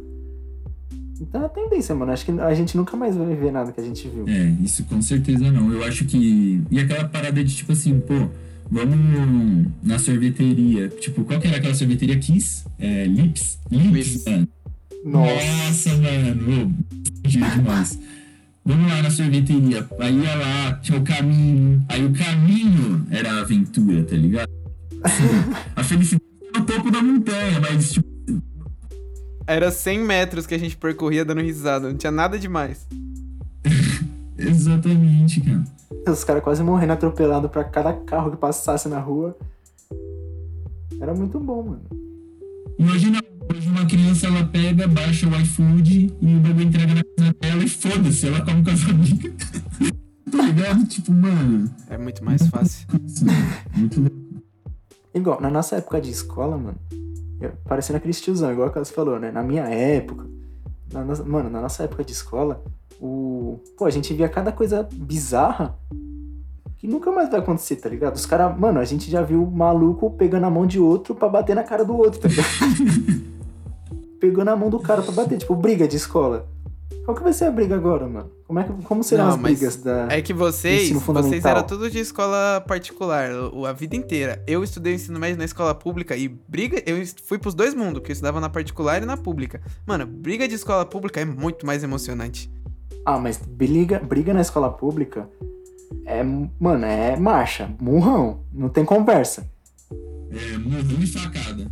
Então 1.20 1.42
é 1.42 1.46
a 1.46 1.50
tendência, 1.50 1.96
mano. 1.96 2.12
Acho 2.12 2.26
que 2.26 2.32
a 2.32 2.54
gente 2.54 2.78
nunca 2.78 2.96
mais 2.96 3.16
vai 3.16 3.36
ver 3.36 3.52
nada 3.52 3.72
que 3.72 3.82
a 3.82 3.84
gente 3.84 4.08
viu. 4.08 4.28
É, 4.28 4.56
isso 4.62 4.84
com 4.86 5.02
certeza 5.02 5.52
não. 5.52 5.72
Eu 5.72 5.84
acho 5.84 6.06
que. 6.06 6.62
E 6.70 6.80
aquela 6.80 7.08
parada 7.08 7.44
de 7.44 7.56
tipo 7.56 7.72
assim, 7.72 8.00
pô 8.00 8.14
Vamos 8.72 9.68
na 9.84 10.00
sorveteria. 10.00 10.90
Tipo, 10.90 11.24
qual 11.24 11.40
que 11.40 11.48
era 11.48 11.58
aquela 11.58 11.76
sorveteria 11.76 12.18
Kiss? 12.18 12.66
É, 12.80 13.06
Lips? 13.06 13.60
Lips, 13.70 14.26
mano. 14.26 14.48
Nossa, 15.06 15.90
mano. 15.98 16.76
Oh, 17.24 17.28
demais. 17.28 18.00
Vamos 18.66 18.88
lá 18.90 19.02
na 19.02 19.12
sorveteria. 19.12 19.88
Aí 20.00 20.18
ia 20.18 20.36
lá, 20.36 20.74
tinha 20.82 20.98
o 20.98 21.04
caminho. 21.04 21.86
Aí 21.90 22.06
o 22.06 22.14
caminho 22.14 23.06
era 23.12 23.34
a 23.34 23.42
aventura, 23.42 24.04
tá 24.04 24.16
ligado? 24.16 24.50
Assim, 25.04 25.24
a 25.76 25.84
felicidade 25.84 26.24
no 26.56 26.66
topo 26.66 26.90
da 26.90 27.02
montanha, 27.02 27.60
mas 27.60 27.92
tipo. 27.92 28.14
Era 29.46 29.70
100 29.70 30.00
metros 30.00 30.48
que 30.48 30.56
a 30.56 30.58
gente 30.58 30.78
percorria 30.78 31.26
dando 31.26 31.42
risada, 31.42 31.90
não 31.90 31.98
tinha 31.98 32.12
nada 32.12 32.40
demais. 32.40 32.88
Exatamente, 34.38 35.42
cara. 35.42 35.64
Os 36.08 36.24
caras 36.24 36.44
quase 36.44 36.64
morrendo 36.64 36.94
atropelado 36.94 37.50
pra 37.50 37.64
cada 37.64 37.94
carro 37.94 38.32
que 38.32 38.38
passasse 38.38 38.90
na 38.90 39.00
rua. 39.00 39.38
Era 41.00 41.14
muito 41.14 41.40
bom, 41.40 41.64
mano. 41.64 41.84
Imagina 42.78 43.22
hoje 43.52 43.70
uma 43.70 43.86
criança, 43.86 44.28
ela 44.28 44.46
pega, 44.46 44.88
baixa 44.88 45.28
o 45.28 45.36
iFood 45.42 46.16
e 46.22 46.36
o 46.36 46.40
bebê 46.40 46.64
entrega 46.64 46.96
na 46.96 47.04
casa 47.18 47.34
dela 47.40 47.64
e 47.64 47.70
foda-se, 47.70 48.28
ela 48.28 48.44
come 48.44 48.64
com 48.64 48.72
as 48.72 48.84
amigas. 48.84 49.34
tá 50.32 50.44
ligado? 50.44 50.86
Tipo, 50.88 51.12
mano. 51.14 51.70
É 51.90 51.98
muito 51.98 52.24
mais 52.24 52.48
fácil. 52.48 52.88
muito 53.76 54.00
louco. 54.02 54.24
Igual, 55.14 55.40
na 55.40 55.50
nossa 55.50 55.76
época 55.76 56.02
de 56.02 56.10
escola, 56.10 56.58
mano, 56.58 56.78
parecendo 57.66 57.98
aquele 57.98 58.14
tiozão, 58.14 58.52
igual 58.52 58.72
que 58.72 58.80
você 58.80 58.94
falou, 58.94 59.20
né? 59.20 59.32
Na 59.32 59.44
minha 59.44 59.64
época, 59.66 60.26
na 60.92 61.04
nossa, 61.04 61.24
mano, 61.24 61.50
na 61.50 61.62
nossa 61.62 61.84
época 61.84 62.04
de 62.04 62.14
escola, 62.14 62.64
o. 63.04 63.60
Pô, 63.78 63.86
a 63.86 63.90
gente 63.90 64.14
via 64.14 64.30
cada 64.30 64.52
coisa 64.52 64.88
bizarra 64.94 65.78
que 66.78 66.88
nunca 66.88 67.12
mais 67.12 67.30
vai 67.30 67.40
acontecer, 67.40 67.76
tá 67.76 67.90
ligado? 67.90 68.16
Os 68.16 68.26
caras, 68.26 68.58
mano, 68.58 68.80
a 68.80 68.86
gente 68.86 69.12
já 69.12 69.22
viu 69.22 69.46
maluco 69.46 70.12
pegando 70.12 70.46
a 70.46 70.50
mão 70.50 70.66
de 70.66 70.80
outro 70.80 71.14
para 71.14 71.28
bater 71.28 71.56
na 71.56 71.64
cara 71.64 71.84
do 71.84 71.96
outro, 71.96 72.20
tá 72.20 72.28
ligado? 72.28 72.48
Pegando 74.20 74.50
a 74.50 74.56
mão 74.56 74.70
do 74.70 74.80
cara 74.80 75.02
para 75.02 75.12
bater, 75.12 75.38
tipo, 75.38 75.54
briga 75.54 75.86
de 75.86 75.98
escola. 75.98 76.48
Qual 77.04 77.16
que 77.18 77.22
vai 77.22 77.34
ser 77.34 77.46
a 77.46 77.52
briga 77.52 77.76
agora, 77.76 78.08
mano? 78.08 78.32
Como, 78.48 78.60
é 78.60 78.64
que, 78.64 78.72
como 78.84 79.04
serão 79.04 79.26
Não, 79.26 79.34
as 79.34 79.38
brigas 79.38 79.76
da. 79.76 80.08
É 80.10 80.22
que 80.22 80.34
vocês, 80.34 80.90
vocês 80.90 81.44
eram 81.44 81.64
tudo 81.64 81.90
de 81.92 82.00
escola 82.00 82.64
particular, 82.66 83.30
a 83.68 83.74
vida 83.74 83.98
inteira. 83.98 84.42
Eu 84.48 84.64
estudei 84.64 84.94
ensino 84.94 85.20
médio 85.20 85.38
na 85.38 85.44
escola 85.44 85.76
pública 85.76 86.16
e 86.16 86.30
briga. 86.30 86.82
Eu 86.86 87.04
fui 87.26 87.38
pros 87.38 87.54
dois 87.54 87.74
mundos, 87.74 88.02
que 88.02 88.12
eu 88.12 88.14
estudava 88.14 88.40
na 88.40 88.48
particular 88.48 89.04
e 89.04 89.06
na 89.06 89.18
pública. 89.18 89.62
Mano, 89.86 90.06
briga 90.06 90.48
de 90.48 90.56
escola 90.56 90.86
pública 90.86 91.20
é 91.20 91.26
muito 91.26 91.66
mais 91.66 91.84
emocionante. 91.84 92.50
Ah, 93.06 93.20
mas 93.20 93.38
briga, 93.38 94.00
briga 94.00 94.34
na 94.34 94.42
escola 94.42 94.70
pública 94.70 95.30
é, 96.06 96.24
mano, 96.24 96.86
é 96.86 97.16
marcha, 97.16 97.70
murrão, 97.80 98.40
não 98.52 98.70
tem 98.70 98.84
conversa. 98.84 99.50
É, 100.32 100.58
murrão 100.58 101.02
e 101.02 101.08
facada. 101.08 101.72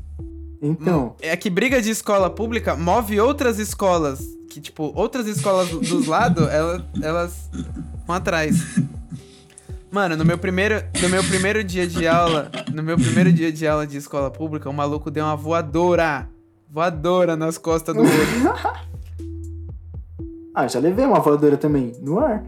Então. 0.61 1.15
É 1.21 1.35
que 1.35 1.49
briga 1.49 1.81
de 1.81 1.89
escola 1.89 2.29
pública 2.29 2.75
move 2.75 3.19
outras 3.19 3.57
escolas. 3.57 4.21
Que, 4.49 4.61
tipo, 4.61 4.91
outras 4.95 5.27
escolas 5.27 5.69
dos 5.69 6.07
lados, 6.07 6.47
elas, 6.51 6.83
elas 7.01 7.49
vão 8.05 8.15
atrás. 8.15 8.79
Mano, 9.91 10.15
no 10.15 10.23
meu 10.23 10.37
primeiro, 10.37 10.83
no 11.01 11.09
meu 11.09 11.23
primeiro 11.23 11.63
dia 11.63 11.87
de 11.87 12.07
aula, 12.07 12.51
no 12.71 12.83
meu 12.83 12.97
primeiro 12.97 13.31
dia 13.31 13.51
de 13.51 13.67
aula 13.67 13.87
de 13.87 13.97
escola 13.97 14.29
pública, 14.29 14.69
o 14.69 14.73
maluco 14.73 15.09
deu 15.09 15.25
uma 15.25 15.35
voadora. 15.35 16.29
Voadora 16.69 17.35
nas 17.35 17.57
costas 17.57 17.93
do 17.93 18.01
outro. 18.01 18.81
Ah, 20.53 20.67
já 20.67 20.79
levei 20.79 21.05
uma 21.05 21.19
voadora 21.19 21.55
também, 21.55 21.93
no 22.01 22.19
ar. 22.19 22.43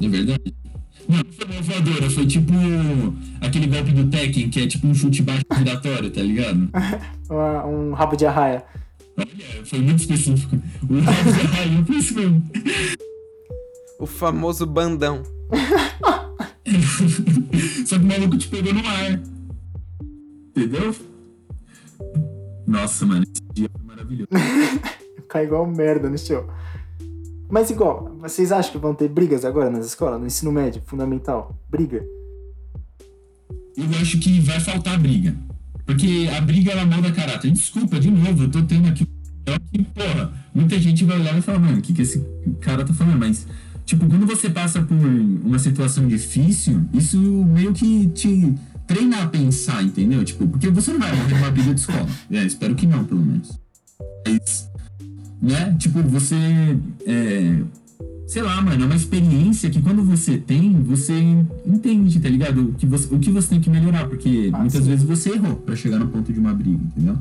É 0.00 0.08
verdade. 0.08 0.54
Não, 1.08 1.18
não 1.18 1.32
foi 1.32 1.44
uma 1.44 1.62
voadora, 1.62 2.10
foi 2.10 2.26
tipo 2.26 2.52
aquele 3.40 3.66
golpe 3.66 3.92
do 3.92 4.08
Tekken, 4.08 4.48
que 4.48 4.62
é 4.62 4.66
tipo 4.66 4.86
um 4.86 4.94
chute 4.94 5.22
baixo 5.22 5.44
giratório, 5.56 6.10
tá 6.10 6.22
ligado? 6.22 6.70
um 7.68 7.92
rabo 7.92 8.16
de 8.16 8.24
arraia. 8.24 8.64
Olha, 9.16 9.64
foi 9.64 9.80
muito 9.80 10.00
específico. 10.00 10.56
O 10.88 11.00
rabo 11.00 11.32
de 11.32 11.40
arraia, 11.40 11.84
foi 11.84 11.96
isso 11.96 12.14
mesmo. 12.14 12.42
O 13.98 14.06
famoso 14.06 14.64
bandão. 14.66 15.22
Só 17.86 17.98
que 17.98 18.04
o 18.04 18.08
maluco 18.08 18.38
te 18.38 18.48
pegou 18.48 18.72
no 18.72 18.88
ar. 18.88 19.20
Entendeu? 20.50 20.94
Nossa, 22.66 23.04
mano, 23.04 23.24
esse 23.24 23.42
dia 23.52 23.68
foi 23.76 23.86
maravilhoso. 23.86 24.28
Cai 25.32 25.44
igual 25.44 25.66
merda 25.66 26.10
no 26.10 26.18
chão. 26.18 26.44
Mas 27.48 27.70
igual, 27.70 28.14
vocês 28.20 28.52
acham 28.52 28.70
que 28.70 28.76
vão 28.76 28.94
ter 28.94 29.08
brigas 29.08 29.46
agora 29.46 29.70
nas 29.70 29.86
escolas, 29.86 30.20
no 30.20 30.26
ensino 30.26 30.52
médio, 30.52 30.82
fundamental? 30.84 31.58
Briga? 31.70 32.04
Eu 33.74 33.86
acho 33.98 34.18
que 34.18 34.40
vai 34.40 34.60
faltar 34.60 35.00
briga. 35.00 35.34
Porque 35.86 36.28
a 36.36 36.38
briga 36.42 36.72
ela 36.72 36.84
molda 36.84 37.10
caráter. 37.12 37.50
Desculpa, 37.50 37.98
de 37.98 38.10
novo, 38.10 38.42
eu 38.42 38.50
tô 38.50 38.62
tendo 38.62 38.86
aqui 38.88 39.06
que, 39.72 39.82
porra, 39.84 40.34
muita 40.54 40.78
gente 40.78 41.02
vai 41.06 41.18
olhar 41.18 41.38
e 41.38 41.40
falar, 41.40 41.60
mano, 41.60 41.78
o 41.78 41.80
que, 41.80 41.94
que 41.94 42.02
esse 42.02 42.22
cara 42.60 42.84
tá 42.84 42.92
falando? 42.92 43.18
Mas, 43.18 43.46
tipo, 43.86 44.06
quando 44.06 44.26
você 44.26 44.50
passa 44.50 44.82
por 44.82 44.94
uma 44.94 45.58
situação 45.58 46.06
difícil, 46.06 46.84
isso 46.92 47.16
meio 47.16 47.72
que 47.72 48.06
te 48.08 48.54
treina 48.86 49.22
a 49.22 49.26
pensar, 49.28 49.82
entendeu? 49.82 50.22
Tipo, 50.26 50.46
porque 50.46 50.68
você 50.68 50.92
não 50.92 51.00
vai 51.00 51.16
morrer 51.16 51.34
numa 51.36 51.50
briga 51.50 51.72
de 51.72 51.80
escola. 51.80 52.06
É, 52.30 52.44
espero 52.44 52.74
que 52.74 52.86
não, 52.86 53.02
pelo 53.02 53.22
menos. 53.22 53.58
Mas 54.26 54.70
né? 55.42 55.74
Tipo, 55.78 56.00
você. 56.02 56.36
É, 57.04 57.62
sei 58.26 58.42
lá, 58.42 58.62
mano, 58.62 58.84
é 58.84 58.86
uma 58.86 58.94
experiência 58.94 59.68
que 59.68 59.82
quando 59.82 60.02
você 60.02 60.38
tem, 60.38 60.80
você 60.82 61.12
entende, 61.66 62.20
tá 62.20 62.28
ligado? 62.28 62.70
O 62.70 62.74
que 62.74 62.86
você, 62.86 63.14
o 63.14 63.18
que 63.18 63.30
você 63.30 63.50
tem 63.50 63.60
que 63.60 63.68
melhorar, 63.68 64.08
porque 64.08 64.50
ah, 64.52 64.58
muitas 64.58 64.84
sim. 64.84 64.88
vezes 64.88 65.04
você 65.04 65.30
errou 65.30 65.56
para 65.56 65.74
chegar 65.74 65.98
no 65.98 66.06
ponto 66.06 66.32
de 66.32 66.38
uma 66.38 66.54
briga, 66.54 66.80
entendeu? 66.82 67.18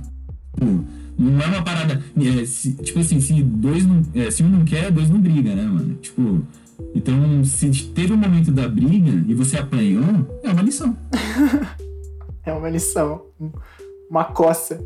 Não 1.18 1.42
é 1.42 1.48
uma 1.48 1.64
parada. 1.64 2.02
É, 2.18 2.46
se, 2.46 2.74
tipo 2.76 3.00
assim, 3.00 3.20
se 3.20 3.42
dois 3.42 3.86
não. 3.86 4.02
É, 4.14 4.30
se 4.30 4.44
um 4.44 4.50
não 4.50 4.64
quer, 4.64 4.92
dois 4.92 5.10
não 5.10 5.20
briga, 5.20 5.56
né, 5.56 5.64
mano? 5.64 5.96
Tipo. 5.96 6.42
Então, 6.96 7.44
se 7.44 7.70
teve 7.90 8.12
um 8.12 8.18
momento 8.18 8.52
da 8.52 8.68
briga 8.68 9.24
e 9.28 9.36
você 9.36 9.58
apanhou, 9.58 10.04
é 10.44 10.52
uma 10.52 10.64
lição. 10.64 10.98
é 12.44 12.52
uma 12.52 12.70
lição. 12.70 13.22
Uma 14.10 14.26
coça. 14.26 14.84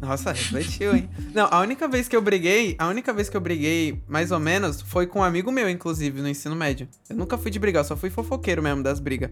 Nossa, 0.00 0.32
refletiu, 0.32 0.96
hein? 0.96 1.10
Não, 1.34 1.46
a 1.50 1.60
única 1.60 1.86
vez 1.86 2.08
que 2.08 2.16
eu 2.16 2.22
briguei, 2.22 2.74
a 2.78 2.88
única 2.88 3.12
vez 3.12 3.28
que 3.28 3.36
eu 3.36 3.40
briguei, 3.40 4.02
mais 4.08 4.30
ou 4.30 4.40
menos, 4.40 4.80
foi 4.80 5.06
com 5.06 5.18
um 5.18 5.22
amigo 5.22 5.52
meu, 5.52 5.68
inclusive, 5.68 6.22
no 6.22 6.28
ensino 6.28 6.56
médio. 6.56 6.88
Eu 7.08 7.16
nunca 7.16 7.36
fui 7.36 7.50
de 7.50 7.58
brigar, 7.58 7.84
só 7.84 7.94
fui 7.94 8.08
fofoqueiro 8.08 8.62
mesmo 8.62 8.82
das 8.82 8.98
brigas. 8.98 9.30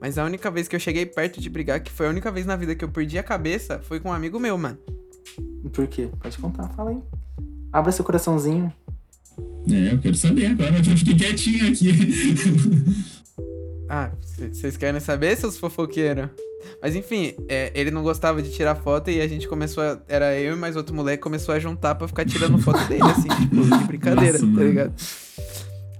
Mas 0.00 0.18
a 0.18 0.24
única 0.24 0.50
vez 0.50 0.68
que 0.68 0.76
eu 0.76 0.80
cheguei 0.80 1.06
perto 1.06 1.40
de 1.40 1.48
brigar, 1.48 1.82
que 1.82 1.90
foi 1.90 2.06
a 2.06 2.10
única 2.10 2.30
vez 2.30 2.44
na 2.44 2.54
vida 2.54 2.74
que 2.74 2.84
eu 2.84 2.88
perdi 2.90 3.18
a 3.18 3.22
cabeça, 3.22 3.80
foi 3.82 3.98
com 3.98 4.10
um 4.10 4.12
amigo 4.12 4.38
meu, 4.38 4.58
mano. 4.58 4.78
Por 5.72 5.86
quê? 5.86 6.10
Pode 6.20 6.36
contar, 6.38 6.68
fala 6.70 6.90
aí. 6.90 6.98
Abra 7.72 7.90
seu 7.90 8.04
coraçãozinho. 8.04 8.72
É, 9.70 9.94
eu 9.94 9.98
quero 9.98 10.16
saber 10.16 10.46
agora, 10.46 10.76
eu 10.76 10.96
fiquei 10.96 11.14
quietinho 11.14 11.68
aqui. 11.68 11.90
Ah, 13.88 14.12
vocês 14.52 14.76
querem 14.76 15.00
saber, 15.00 15.36
seus 15.36 15.58
fofoqueiros? 15.58 16.30
Mas 16.82 16.94
enfim, 16.94 17.34
é, 17.48 17.70
ele 17.74 17.90
não 17.90 18.02
gostava 18.02 18.42
de 18.42 18.50
tirar 18.50 18.74
foto 18.74 19.10
e 19.10 19.20
a 19.20 19.28
gente 19.28 19.48
começou 19.48 19.82
a. 19.82 19.98
Era 20.08 20.38
eu 20.38 20.54
e 20.54 20.56
mais 20.56 20.76
outro 20.76 20.94
moleque 20.94 21.22
começou 21.22 21.54
a 21.54 21.58
juntar 21.58 21.94
pra 21.94 22.08
ficar 22.08 22.24
tirando 22.24 22.58
foto 22.58 22.82
dele, 22.88 23.02
assim, 23.02 23.28
tipo, 23.40 23.78
de 23.78 23.84
brincadeira, 23.84 24.38
Nossa, 24.38 24.56
tá 24.56 24.62
ligado? 24.64 24.94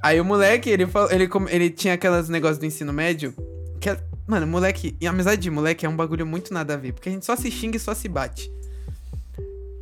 Aí 0.02 0.20
o 0.20 0.24
moleque, 0.24 0.70
ele, 0.70 0.86
falou, 0.86 1.10
ele, 1.12 1.28
ele 1.50 1.70
tinha 1.70 1.94
aquelas 1.94 2.28
negócios 2.28 2.58
do 2.58 2.66
ensino 2.66 2.92
médio. 2.92 3.34
Que, 3.80 3.90
é- 3.90 4.00
mano, 4.26 4.46
moleque. 4.46 4.96
E 5.00 5.06
amizade 5.06 5.40
de 5.42 5.50
moleque 5.50 5.84
é 5.84 5.88
um 5.88 5.96
bagulho 5.96 6.26
muito 6.26 6.54
nada 6.54 6.74
a 6.74 6.76
ver. 6.76 6.92
Porque 6.92 7.08
a 7.08 7.12
gente 7.12 7.26
só 7.26 7.36
se 7.36 7.50
xinga 7.50 7.76
e 7.76 7.80
só 7.80 7.94
se 7.94 8.08
bate. 8.08 8.50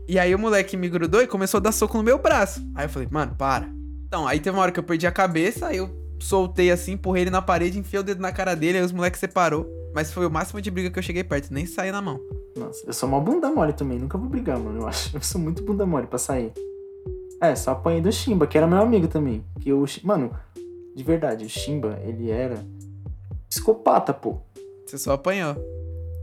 E 0.08 0.18
aí 0.18 0.34
o 0.34 0.38
moleque 0.38 0.76
me 0.76 0.88
grudou 0.88 1.22
e 1.22 1.26
começou 1.26 1.58
a 1.58 1.60
dar 1.60 1.72
soco 1.72 1.98
no 1.98 2.02
meu 2.02 2.18
braço. 2.18 2.60
Aí 2.74 2.86
eu 2.86 2.88
falei, 2.88 3.06
mano, 3.10 3.34
para. 3.36 3.68
Então, 4.06 4.26
aí 4.26 4.40
teve 4.40 4.56
uma 4.56 4.62
hora 4.62 4.72
que 4.72 4.80
eu 4.80 4.84
perdi 4.84 5.06
a 5.06 5.12
cabeça, 5.12 5.66
aí 5.66 5.76
eu 5.76 5.90
soltei 6.18 6.70
assim, 6.70 6.92
empurrei 6.92 7.24
ele 7.24 7.30
na 7.30 7.42
parede, 7.42 7.78
enfiei 7.78 8.00
o 8.00 8.02
dedo 8.02 8.20
na 8.20 8.32
cara 8.32 8.56
dele, 8.56 8.78
aí 8.78 8.84
os 8.84 8.90
moleques 8.90 9.20
separou. 9.20 9.68
Mas 9.94 10.12
foi 10.12 10.26
o 10.26 10.30
máximo 10.30 10.60
de 10.60 10.70
briga 10.70 10.90
que 10.90 10.98
eu 10.98 11.02
cheguei 11.02 11.24
perto, 11.24 11.52
nem 11.52 11.66
saí 11.66 11.90
na 11.90 12.00
mão. 12.00 12.20
Nossa, 12.56 12.84
eu 12.86 12.92
sou 12.92 13.08
uma 13.08 13.20
bunda 13.20 13.50
mole 13.50 13.72
também, 13.72 13.98
nunca 13.98 14.16
vou 14.18 14.28
brigar, 14.28 14.58
mano, 14.58 14.80
eu 14.82 14.86
acho. 14.86 15.16
Eu 15.16 15.20
sou 15.22 15.40
muito 15.40 15.62
bunda 15.62 15.84
mole 15.86 16.06
pra 16.06 16.18
sair. 16.18 16.52
É, 17.40 17.54
só 17.54 17.70
apanhei 17.72 18.00
do 18.00 18.10
Shimba, 18.12 18.46
que 18.46 18.58
era 18.58 18.66
meu 18.66 18.78
amigo 18.78 19.06
também. 19.08 19.44
Que 19.60 19.72
o 19.72 19.86
Shi- 19.86 20.04
Mano, 20.06 20.30
de 20.94 21.02
verdade, 21.04 21.44
o 21.44 21.48
Shimba, 21.48 21.98
ele 22.04 22.30
era 22.30 22.64
psicopata, 23.48 24.12
pô. 24.12 24.36
Você 24.86 24.98
só 24.98 25.12
apanhou. 25.12 25.56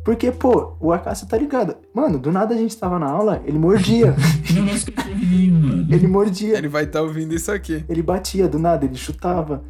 Porque, 0.04 0.32
pô, 0.32 0.76
o 0.80 0.92
Acácio 0.94 1.28
tá 1.28 1.36
ligado. 1.38 1.76
Mano, 1.94 2.20
do 2.20 2.32
nada 2.32 2.54
a 2.54 2.58
gente 2.58 2.78
tava 2.78 3.00
na 3.00 3.10
aula, 3.10 3.42
ele 3.46 3.58
mordia. 3.58 4.14
Mano. 4.54 5.88
ele 5.92 6.08
mordia. 6.08 6.58
Ele 6.58 6.68
vai 6.68 6.84
estar 6.84 7.02
ouvindo 7.02 7.34
isso 7.34 7.52
aqui. 7.52 7.84
Ele 7.90 8.04
batia 8.04 8.48
do 8.48 8.60
nada, 8.60 8.86
ele 8.86 8.96
chutava. 8.96 9.64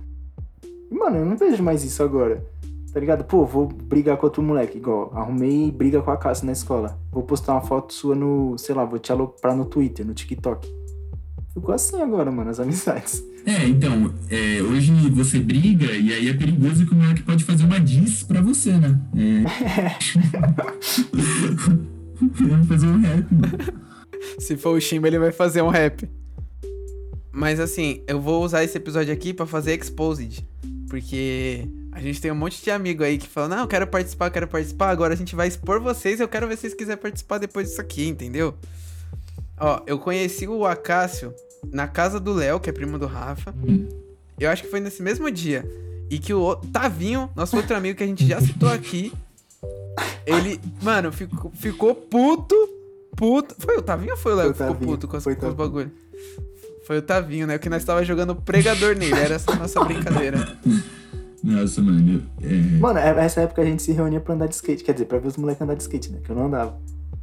E, 0.91 0.93
mano, 0.93 1.17
eu 1.17 1.25
não 1.25 1.38
vejo 1.38 1.63
mais 1.63 1.84
isso 1.84 2.03
agora. 2.03 2.43
Tá 2.95 3.01
ligado? 3.01 3.25
Pô, 3.25 3.45
vou 3.45 3.67
brigar 3.67 4.15
com 4.15 4.25
outro 4.25 4.41
moleque. 4.41 4.77
Igual, 4.77 5.12
arrumei 5.13 5.69
briga 5.69 6.01
com 6.01 6.12
a 6.12 6.15
Cássia 6.15 6.45
na 6.45 6.53
escola. 6.53 6.97
Vou 7.12 7.23
postar 7.23 7.51
uma 7.51 7.62
foto 7.62 7.91
sua 7.93 8.15
no, 8.15 8.58
sei 8.58 8.73
lá, 8.73 8.86
vou 8.86 8.97
te 8.97 9.12
aloprar 9.12 9.53
no 9.53 9.65
Twitter, 9.65 10.05
no 10.05 10.13
TikTok. 10.13 10.65
Ficou 11.53 11.75
assim 11.75 12.01
agora, 12.01 12.31
mano, 12.31 12.49
as 12.49 12.60
amizades. 12.60 13.21
É, 13.47 13.67
então, 13.67 14.12
é, 14.27 14.60
hoje 14.60 14.91
você 15.12 15.39
briga 15.39 15.86
e 15.86 16.12
aí 16.12 16.29
é 16.29 16.34
perigoso 16.34 16.84
que 16.84 16.93
o 16.93 16.95
moleque 16.95 17.21
pode 17.21 17.43
fazer 17.43 17.63
uma 17.63 17.79
diss 17.79 18.23
pra 18.23 18.41
você, 18.41 18.71
né? 18.71 18.99
É. 19.15 19.43
Vamos 22.49 22.67
fazer 22.67 22.88
um 22.88 22.99
rap, 22.99 23.31
mano. 23.31 23.53
Se 24.39 24.58
for 24.58 24.75
o 24.75 24.81
Shimba, 24.81 25.08
ele 25.08 25.19
vai 25.19 25.31
fazer 25.31 25.62
um 25.62 25.67
rap. 25.67 26.10
Mas 27.31 27.60
assim, 27.60 28.01
eu 28.08 28.19
vou 28.19 28.43
usar 28.43 28.63
esse 28.63 28.79
episódio 28.79 29.13
aqui 29.13 29.31
pra 29.31 29.45
fazer 29.45 29.79
Exposed. 29.79 30.43
Porque 30.89 31.69
a 31.95 32.01
gente 32.01 32.19
tem 32.19 32.29
um 32.29 32.36
monte 32.36 32.62
de 32.62 32.69
amigo 32.69 33.05
aí 33.05 33.17
que 33.17 33.25
fala, 33.25 33.47
não, 33.47 33.60
eu 33.60 33.67
quero 33.69 33.88
participar, 33.88 34.29
quero 34.29 34.49
participar. 34.49 34.89
Agora 34.89 35.13
a 35.13 35.17
gente 35.17 35.34
vai 35.34 35.47
expor 35.47 35.79
vocês, 35.79 36.19
eu 36.19 36.27
quero 36.27 36.45
ver 36.45 36.58
se 36.58 36.63
vocês 36.63 36.73
quiserem 36.73 37.01
participar 37.01 37.38
depois 37.38 37.69
disso 37.69 37.79
aqui, 37.79 38.05
entendeu? 38.05 38.53
Ó, 39.58 39.81
eu 39.88 39.97
conheci 39.97 40.45
o 40.45 40.65
Acácio 40.65 41.34
na 41.71 41.88
casa 41.88 42.19
do 42.19 42.34
Léo, 42.34 42.60
que 42.60 42.69
é 42.69 42.73
primo 42.73 42.99
do 42.99 43.05
Rafa. 43.05 43.55
Eu 44.38 44.49
acho 44.49 44.63
que 44.63 44.69
foi 44.69 44.81
nesse 44.81 45.01
mesmo 45.01 45.31
dia. 45.31 45.65
E 46.10 46.19
que 46.19 46.34
o 46.34 46.58
Tavinho, 46.58 47.29
nosso 47.34 47.55
outro 47.55 47.73
amigo 47.77 47.97
que 47.97 48.03
a 48.03 48.08
gente 48.08 48.27
já 48.27 48.41
citou 48.41 48.67
aqui, 48.67 49.13
ele, 50.25 50.60
mano, 50.81 51.13
ficou, 51.13 51.49
ficou 51.55 51.95
puto, 51.95 52.55
puto. 53.15 53.55
Foi 53.58 53.77
o 53.77 53.81
Tavinho 53.81 54.12
ou 54.12 54.17
foi 54.17 54.34
o 54.34 54.36
Léo 54.36 54.51
que 54.53 54.58
ficou 54.58 54.75
puto 54.75 55.08
com, 55.08 55.15
as, 55.15 55.23
com 55.23 55.29
os 55.29 55.36
Tavinho. 55.38 55.55
bagulho? 55.55 55.91
Foi 56.86 56.97
o 56.97 57.01
Tavinho, 57.01 57.47
né? 57.47 57.58
Que 57.58 57.69
nós 57.69 57.86
tava 57.86 58.03
jogando 58.03 58.36
pregador 58.36 58.97
nele. 58.97 59.17
Era 59.17 59.36
essa 59.36 59.53
a 59.53 59.55
nossa 59.55 59.81
brincadeira. 59.81 60.58
Nossa, 61.45 61.81
mano. 61.81 62.23
É... 62.41 62.53
Mano, 62.79 62.99
é- 62.99 63.23
essa 63.25 63.41
época 63.41 63.62
a 63.62 63.65
gente 63.65 63.84
se 63.84 63.91
reunia 63.91 64.19
pra 64.19 64.34
andar 64.34 64.47
de 64.47 64.55
skate. 64.55 64.84
Quer 64.84 64.93
dizer, 64.93 65.05
pra 65.05 65.19
ver 65.19 65.27
os 65.27 65.38
moleques 65.38 65.62
andar 65.62 65.75
de 65.75 65.84
skate, 65.84 66.12
né? 66.12 66.17
Que 66.23 66.31
eu 66.31 66.36
não 66.36 66.47
andava. 66.47 66.75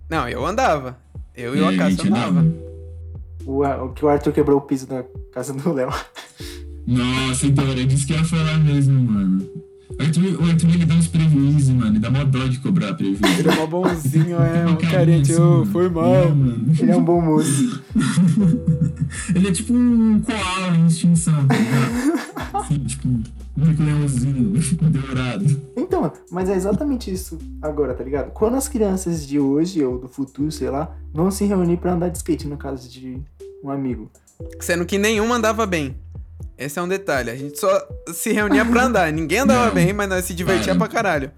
Não, 0.08 0.28
eu 0.28 0.46
andava. 0.46 0.96
Eu 1.36 1.56
e 1.56 1.60
o 1.60 1.70
é, 1.70 1.74
Acácio 1.74 2.06
andava. 2.06 2.40
andava. 2.40 2.72
O, 3.44 3.88
que 3.88 4.04
o 4.04 4.08
Arthur 4.08 4.32
quebrou 4.32 4.58
o 4.58 4.60
piso 4.60 4.86
da 4.86 5.04
casa 5.32 5.52
do 5.52 5.72
Léo. 5.72 5.90
Nossa, 6.86 7.46
então 7.46 7.66
era 7.66 7.84
disso 7.84 8.06
que 8.06 8.12
eu 8.12 8.18
ia 8.18 8.24
falar 8.24 8.58
mesmo, 8.58 9.00
mano. 9.00 9.44
O 9.98 10.02
Arthur, 10.02 10.40
o 10.40 10.44
Arthur 10.48 10.68
ele 10.70 10.86
dá 10.86 10.94
uns 10.94 11.08
prejuízos, 11.08 11.74
mano. 11.74 11.96
E 11.96 11.98
dá 11.98 12.10
mó 12.10 12.22
dó 12.24 12.46
de 12.46 12.58
cobrar 12.60 12.94
prejuízo. 12.94 13.24
Ele 13.40 13.48
é 13.48 13.54
mó 13.56 13.66
bonzinho, 13.66 14.36
é. 14.36 14.66
Um 14.66 14.76
Carinho, 14.76 14.90
carinha 14.90 15.22
de, 15.22 15.34
foi 15.70 15.86
É, 15.86 15.88
mal. 15.88 16.28
mano. 16.34 16.72
Ele 16.78 16.90
é 16.90 16.96
um 16.96 17.04
bom 17.04 17.20
moço. 17.20 17.82
Ele 19.34 19.48
é 19.48 19.52
tipo 19.52 19.72
um 19.74 20.20
koala 20.20 20.76
em 20.76 20.86
extinção, 20.86 21.46
tá 21.46 21.56
ligado? 21.56 22.20
Assim, 22.54 22.78
tipo, 22.78 23.08
um 23.56 23.62
único 23.62 23.82
leãozinho 23.82 24.52
dourado. 24.90 25.44
Então, 25.76 26.12
mas 26.30 26.48
é 26.48 26.54
exatamente 26.54 27.12
isso 27.12 27.38
agora, 27.60 27.94
tá 27.94 28.02
ligado? 28.04 28.30
Quando 28.32 28.56
as 28.56 28.68
crianças 28.68 29.26
de 29.26 29.38
hoje, 29.38 29.84
ou 29.84 29.98
do 29.98 30.08
futuro, 30.08 30.50
sei 30.50 30.70
lá, 30.70 30.94
vão 31.12 31.30
se 31.30 31.44
reunir 31.44 31.76
pra 31.76 31.92
andar 31.92 32.08
de 32.08 32.16
skate 32.18 32.46
no 32.48 32.56
caso 32.56 32.88
de 32.88 33.20
um 33.62 33.70
amigo. 33.70 34.10
Sendo 34.60 34.84
que 34.86 34.98
nenhum 34.98 35.32
andava 35.32 35.66
bem. 35.66 35.96
Esse 36.58 36.78
é 36.78 36.82
um 36.82 36.88
detalhe. 36.88 37.30
A 37.30 37.36
gente 37.36 37.58
só 37.58 37.68
se 38.12 38.32
reunia 38.32 38.64
pra 38.64 38.84
andar. 38.86 39.12
Ninguém 39.12 39.40
andava 39.40 39.66
Não. 39.66 39.74
bem, 39.74 39.92
mas 39.92 40.08
nós 40.08 40.24
se 40.24 40.34
divertia 40.34 40.74
Cara. 40.74 40.78
pra 40.78 40.88
caralho. 40.88 41.30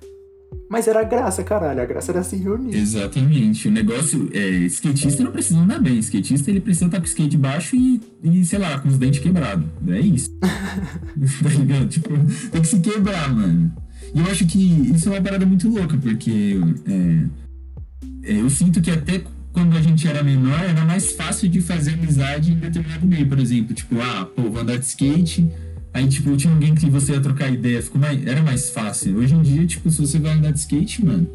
Mas 0.69 0.89
era 0.89 1.03
graça, 1.05 1.43
caralho. 1.43 1.81
A 1.81 1.85
graça 1.85 2.13
era 2.13 2.23
se 2.23 2.37
reunir. 2.37 2.77
Exatamente. 2.77 3.69
O 3.69 3.71
negócio 3.71 4.29
é, 4.33 4.49
skatista 4.67 5.23
não 5.23 5.33
precisa 5.33 5.61
andar 5.61 5.81
bem. 5.81 5.99
Skatista 5.99 6.51
ele 6.51 6.61
precisa 6.61 6.87
estar 6.87 6.99
com 6.99 7.05
o 7.05 7.09
skate 7.09 7.37
baixo 7.37 7.77
e, 7.77 8.01
e, 8.23 8.45
sei 8.45 8.59
lá, 8.59 8.79
com 8.79 8.89
os 8.89 8.99
dentes 8.99 9.21
quebrados. 9.21 9.67
É 9.89 10.01
isso. 10.01 10.31
tá 10.41 11.49
ligado? 11.49 11.89
Tipo, 11.89 12.11
tem 12.51 12.61
que 12.61 12.69
se 12.69 12.81
quebrar, 12.81 13.33
mano. 13.33 13.73
E 14.15 14.21
eu 14.21 14.27
acho 14.27 14.47
que 14.47 14.59
isso 14.95 15.09
é 15.09 15.13
uma 15.13 15.21
parada 15.21 15.45
muito 15.45 15.69
louca, 15.69 15.97
porque 15.97 16.59
é, 16.87 18.33
é, 18.33 18.41
eu 18.41 18.49
sinto 18.49 18.81
que 18.81 18.91
até 18.91 19.23
quando 19.53 19.77
a 19.77 19.81
gente 19.81 20.07
era 20.07 20.23
menor, 20.23 20.61
era 20.65 20.85
mais 20.85 21.13
fácil 21.13 21.49
de 21.49 21.61
fazer 21.61 21.95
amizade 21.95 22.53
em 22.53 22.57
determinado 22.57 23.07
meio, 23.07 23.27
por 23.27 23.39
exemplo. 23.39 23.73
Tipo, 23.75 24.01
ah, 24.01 24.25
pô, 24.25 24.43
vou 24.51 24.61
andar 24.61 24.77
de 24.77 24.85
skate. 24.85 25.49
Aí, 25.95 26.09
tipo, 26.09 26.37
tinha 26.37 26.53
alguém 26.53 26.75
que 26.75 26.91
você 26.91 27.13
ia 27.13 27.21
trocar 27.21 27.49
ideia, 27.49 27.81
ficou 27.81 28.01
mais, 28.01 28.27
era 28.27 28.43
mais 28.43 28.69
fácil. 28.69 29.17
Hoje 29.17 29.33
em 29.33 29.43
dia, 29.43 29.65
tipo, 29.65 29.89
se 29.89 30.05
você 30.05 30.19
vai 30.19 30.33
andar 30.33 30.51
de 30.51 30.59
skate, 30.59 31.05
mano, 31.05 31.29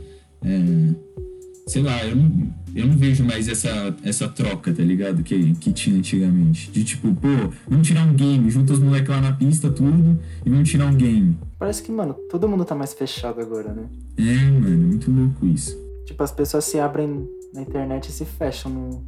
é, 0.43 0.93
sei 1.65 1.81
lá, 1.81 2.05
eu 2.05 2.13
não, 2.13 2.53
eu 2.75 2.87
não 2.87 2.97
vejo 2.97 3.23
mais 3.23 3.47
essa, 3.47 3.95
essa 4.03 4.27
troca, 4.27 4.73
tá 4.73 4.83
ligado? 4.83 5.23
Que, 5.23 5.53
que 5.55 5.71
tinha 5.71 5.97
antigamente. 5.97 6.69
De 6.71 6.83
tipo, 6.83 7.15
pô, 7.15 7.29
vamos 7.69 7.87
tirar 7.87 8.05
um 8.05 8.13
game, 8.13 8.51
junta 8.51 8.73
os 8.73 8.79
moleques 8.79 9.09
lá 9.09 9.21
na 9.21 9.31
pista, 9.31 9.71
tudo, 9.71 10.19
e 10.45 10.49
vamos 10.49 10.69
tirar 10.69 10.87
um 10.87 10.95
game. 10.95 11.37
Parece 11.57 11.81
que, 11.81 11.89
mano, 11.89 12.13
todo 12.29 12.45
mundo 12.49 12.65
tá 12.65 12.75
mais 12.75 12.93
fechado 12.93 13.39
agora, 13.39 13.71
né? 13.71 13.85
É, 14.17 14.51
mano, 14.51 14.87
muito 14.87 15.09
louco 15.09 15.45
isso. 15.45 15.73
Tipo, 16.05 16.21
as 16.21 16.33
pessoas 16.33 16.65
se 16.65 16.77
abrem 16.77 17.29
na 17.53 17.61
internet 17.61 18.09
e 18.09 18.11
se 18.11 18.25
fecham 18.25 18.69
no, 18.69 19.05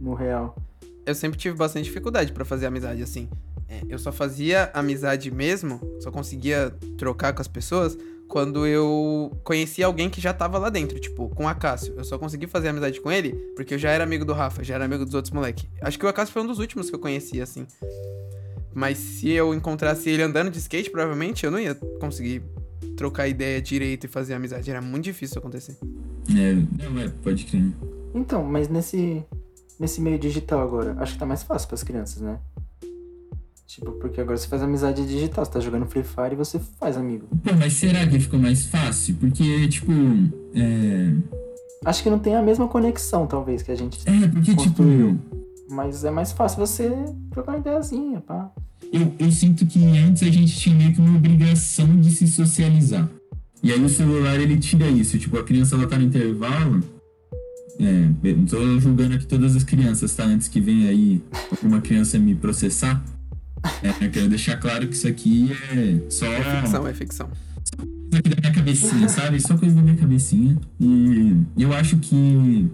no 0.00 0.14
real. 0.14 0.56
Eu 1.06 1.14
sempre 1.14 1.38
tive 1.38 1.56
bastante 1.56 1.84
dificuldade 1.84 2.32
pra 2.32 2.44
fazer 2.44 2.66
amizade 2.66 3.02
assim. 3.02 3.28
É, 3.68 3.82
eu 3.88 3.98
só 3.98 4.12
fazia 4.12 4.70
amizade 4.74 5.30
mesmo, 5.30 5.80
só 6.00 6.10
conseguia 6.10 6.74
trocar 6.96 7.32
com 7.32 7.40
as 7.40 7.48
pessoas 7.48 7.96
quando 8.28 8.66
eu 8.66 9.30
conhecia 9.44 9.86
alguém 9.86 10.08
que 10.08 10.20
já 10.20 10.32
tava 10.32 10.58
lá 10.58 10.68
dentro, 10.68 10.98
tipo, 10.98 11.28
com 11.28 11.44
o 11.44 11.48
Acácio. 11.48 11.94
Eu 11.96 12.04
só 12.04 12.18
consegui 12.18 12.46
fazer 12.46 12.68
amizade 12.68 13.00
com 13.00 13.10
ele 13.12 13.32
porque 13.54 13.74
eu 13.74 13.78
já 13.78 13.90
era 13.90 14.02
amigo 14.02 14.24
do 14.24 14.32
Rafa, 14.32 14.64
já 14.64 14.74
era 14.74 14.84
amigo 14.84 15.04
dos 15.04 15.14
outros 15.14 15.32
moleques. 15.32 15.66
Acho 15.80 15.98
que 15.98 16.06
o 16.06 16.08
Acácio 16.08 16.32
foi 16.32 16.42
um 16.42 16.46
dos 16.46 16.58
últimos 16.58 16.88
que 16.88 16.94
eu 16.94 16.98
conheci, 16.98 17.40
assim. 17.40 17.66
Mas 18.74 18.98
se 18.98 19.30
eu 19.30 19.54
encontrasse 19.54 20.10
ele 20.10 20.22
andando 20.22 20.50
de 20.50 20.58
skate, 20.58 20.90
provavelmente 20.90 21.44
eu 21.44 21.50
não 21.50 21.60
ia 21.60 21.74
conseguir 22.00 22.42
trocar 22.96 23.28
ideia 23.28 23.60
direito 23.60 24.04
e 24.04 24.08
fazer 24.08 24.34
amizade. 24.34 24.68
Era 24.68 24.82
muito 24.82 25.04
difícil 25.04 25.38
acontecer. 25.38 25.76
É, 26.30 26.54
não, 26.82 27.00
é, 27.00 27.08
pode 27.22 27.44
crer. 27.44 27.72
Então, 28.14 28.42
mas 28.42 28.68
nesse, 28.68 29.24
nesse 29.78 30.00
meio 30.00 30.18
digital 30.18 30.60
agora, 30.60 30.96
acho 30.98 31.12
que 31.12 31.18
tá 31.18 31.26
mais 31.26 31.42
fácil 31.42 31.68
pras 31.68 31.82
crianças, 31.82 32.20
né? 32.20 32.38
Tipo, 33.74 33.90
porque 33.92 34.20
agora 34.20 34.36
você 34.36 34.46
faz 34.46 34.62
amizade 34.62 35.04
digital, 35.04 35.44
você 35.44 35.50
tá 35.50 35.58
jogando 35.58 35.84
Free 35.86 36.04
Fire 36.04 36.32
e 36.32 36.36
você 36.36 36.60
faz 36.78 36.96
amigo. 36.96 37.26
Pô, 37.42 37.52
mas 37.58 37.72
será 37.72 38.06
que 38.06 38.20
ficou 38.20 38.38
mais 38.38 38.66
fácil? 38.66 39.16
Porque, 39.16 39.66
tipo, 39.66 39.90
é. 40.54 41.12
Acho 41.84 42.04
que 42.04 42.08
não 42.08 42.20
tem 42.20 42.36
a 42.36 42.42
mesma 42.42 42.68
conexão, 42.68 43.26
talvez, 43.26 43.62
que 43.62 43.72
a 43.72 43.74
gente. 43.74 43.98
É, 44.08 44.28
porque, 44.28 44.54
tipo, 44.54 44.76
Construiu. 44.76 45.18
Mas 45.68 46.04
é 46.04 46.10
mais 46.12 46.30
fácil 46.30 46.64
você 46.64 46.88
trocar 47.32 47.50
uma 47.52 47.58
ideiazinha, 47.58 48.20
pá. 48.20 48.52
eu, 48.92 49.12
eu 49.18 49.32
sinto 49.32 49.66
que 49.66 49.84
antes 49.98 50.22
a 50.22 50.30
gente 50.30 50.56
tinha 50.56 50.76
meio 50.76 50.92
que 50.92 51.00
uma 51.00 51.16
obrigação 51.16 52.00
de 52.00 52.12
se 52.12 52.28
socializar. 52.28 53.10
E 53.60 53.72
aí 53.72 53.82
o 53.82 53.88
celular 53.88 54.38
ele 54.38 54.56
tira 54.56 54.86
isso. 54.86 55.18
Tipo, 55.18 55.36
a 55.38 55.42
criança 55.42 55.74
ela 55.74 55.88
tá 55.88 55.98
no 55.98 56.04
intervalo. 56.04 56.80
É, 57.80 58.34
não 58.36 58.44
tô 58.44 58.78
julgando 58.78 59.16
aqui 59.16 59.26
todas 59.26 59.56
as 59.56 59.64
crianças, 59.64 60.14
tá? 60.14 60.22
Antes 60.22 60.46
que 60.46 60.60
venha 60.60 60.90
aí 60.90 61.20
uma 61.60 61.80
criança 61.80 62.20
me 62.20 62.36
processar. 62.36 63.02
É, 63.82 64.04
eu 64.04 64.10
quero 64.10 64.28
deixar 64.28 64.56
claro 64.56 64.86
que 64.88 64.94
isso 64.94 65.08
aqui 65.08 65.50
é 65.72 66.10
só 66.10 66.26
É 66.26 66.60
ficção, 66.60 66.86
é 66.86 66.92
ficção. 66.94 67.28
coisa 67.28 68.18
aqui 68.18 68.28
da 68.28 68.36
minha 68.40 68.52
cabecinha, 68.52 69.08
sabe? 69.08 69.40
Só 69.40 69.56
coisa 69.56 69.74
da 69.74 69.82
minha 69.82 69.96
cabecinha. 69.96 70.56
E 70.78 71.36
eu 71.56 71.72
acho 71.72 71.96
que 71.98 72.70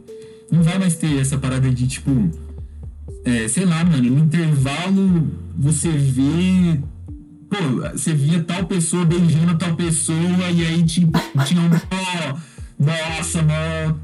Não 0.50 0.62
vai 0.62 0.79
mais 0.79 0.96
ter 0.96 1.18
essa 1.18 1.38
parada 1.38 1.70
de 1.70 1.87
tipo. 1.87 2.11
É, 3.24 3.46
sei 3.48 3.64
lá, 3.64 3.85
mano, 3.85 4.03
no 4.11 4.18
intervalo 4.24 5.29
você 5.57 5.90
vê. 5.90 6.81
Pô, 7.48 7.57
você 7.92 8.14
via 8.14 8.42
tal 8.42 8.64
pessoa 8.66 9.05
beijando 9.05 9.57
tal 9.59 9.74
pessoa 9.74 10.50
e 10.53 10.66
aí 10.66 10.83
tipo, 10.85 11.18
tinha 11.44 11.61
um. 11.62 11.70
Nossa, 12.81 13.43
mano. 13.43 14.01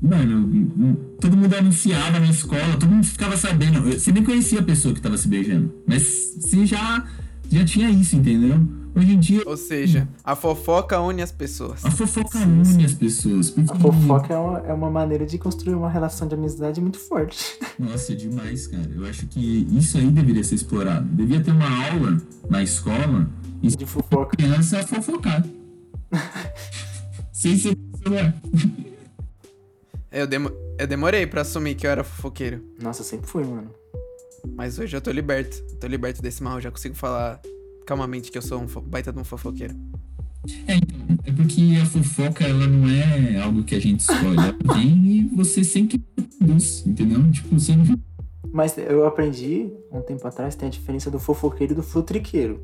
Mano, 0.00 0.96
todo 1.20 1.36
mundo 1.36 1.54
anunciava 1.54 2.18
na 2.18 2.30
escola, 2.30 2.76
todo 2.80 2.88
mundo 2.88 3.04
ficava 3.04 3.36
sabendo. 3.36 3.82
Você 3.82 4.10
nem 4.10 4.24
conhecia 4.24 4.60
a 4.60 4.62
pessoa 4.62 4.94
que 4.94 5.02
tava 5.02 5.18
se 5.18 5.28
beijando. 5.28 5.70
Mas 5.86 6.34
você 6.40 6.64
já, 6.64 7.06
já 7.50 7.62
tinha 7.62 7.90
isso, 7.90 8.16
entendeu? 8.16 8.58
Hoje 8.94 9.12
em 9.12 9.20
dia. 9.20 9.42
Ou 9.44 9.58
seja, 9.58 10.08
a 10.24 10.34
fofoca 10.34 10.98
une 10.98 11.20
as 11.20 11.30
pessoas. 11.30 11.84
A 11.84 11.90
fofoca 11.90 12.38
sim, 12.38 12.44
une 12.46 12.64
sim. 12.64 12.84
as 12.86 12.94
pessoas. 12.94 13.54
A 13.68 13.74
fofoca 13.74 14.32
é 14.32 14.38
uma, 14.38 14.58
é 14.60 14.72
uma 14.72 14.90
maneira 14.90 15.26
de 15.26 15.36
construir 15.36 15.74
uma 15.74 15.90
relação 15.90 16.26
de 16.26 16.34
amizade 16.34 16.80
muito 16.80 16.98
forte. 16.98 17.58
Nossa, 17.78 18.14
é 18.14 18.16
demais, 18.16 18.66
cara. 18.66 18.90
Eu 18.94 19.04
acho 19.04 19.26
que 19.26 19.68
isso 19.76 19.98
aí 19.98 20.10
deveria 20.10 20.42
ser 20.42 20.54
explorado. 20.54 21.06
Devia 21.10 21.42
ter 21.42 21.50
uma 21.50 21.68
aula 21.90 22.16
na 22.48 22.62
escola. 22.62 23.28
De 23.60 23.84
fofoca. 23.84 24.36
Criança 24.38 24.78
a 24.78 24.86
fofocar. 24.86 25.44
Sem 27.32 27.58
ser 27.58 27.76
é. 28.14 28.32
Eu, 30.10 30.26
demo 30.26 30.50
eu 30.78 30.86
demorei 30.86 31.26
pra 31.26 31.42
assumir 31.42 31.74
que 31.74 31.86
eu 31.86 31.90
era 31.90 32.04
fofoqueiro. 32.04 32.62
Nossa, 32.80 33.02
sempre 33.02 33.26
fui, 33.26 33.44
mano. 33.44 33.70
Mas 34.54 34.78
hoje 34.78 34.96
eu 34.96 35.00
tô 35.00 35.10
liberto. 35.10 35.56
Eu 35.70 35.76
tô 35.76 35.86
liberto 35.86 36.22
desse 36.22 36.42
mal, 36.42 36.60
já 36.60 36.70
consigo 36.70 36.94
falar 36.94 37.40
calmamente 37.86 38.30
que 38.30 38.38
eu 38.38 38.42
sou 38.42 38.60
um 38.60 38.66
baita 38.82 39.12
de 39.12 39.18
um 39.18 39.24
fofoqueiro. 39.24 39.74
É, 40.68 40.76
então, 40.76 40.98
é 41.24 41.32
porque 41.32 41.76
a 41.80 41.86
fofoca, 41.86 42.44
ela 42.44 42.66
não 42.66 42.88
é 42.88 43.40
algo 43.40 43.64
que 43.64 43.74
a 43.74 43.80
gente 43.80 44.00
escolhe. 44.00 44.36
Ela 44.36 44.56
vem 44.74 45.06
e 45.06 45.24
você 45.34 45.64
sempre 45.64 45.98
produz, 46.38 46.86
entendeu? 46.86 47.30
Tipo, 47.30 47.58
você 47.58 47.74
não... 47.74 47.84
Mas 48.52 48.78
eu 48.78 49.04
aprendi, 49.06 49.70
um 49.92 50.00
tempo 50.00 50.26
atrás, 50.26 50.54
tem 50.54 50.68
a 50.68 50.70
diferença 50.70 51.10
do 51.10 51.18
fofoqueiro 51.18 51.72
e 51.72 51.76
do 51.76 51.82
futriqueiro. 51.82 52.60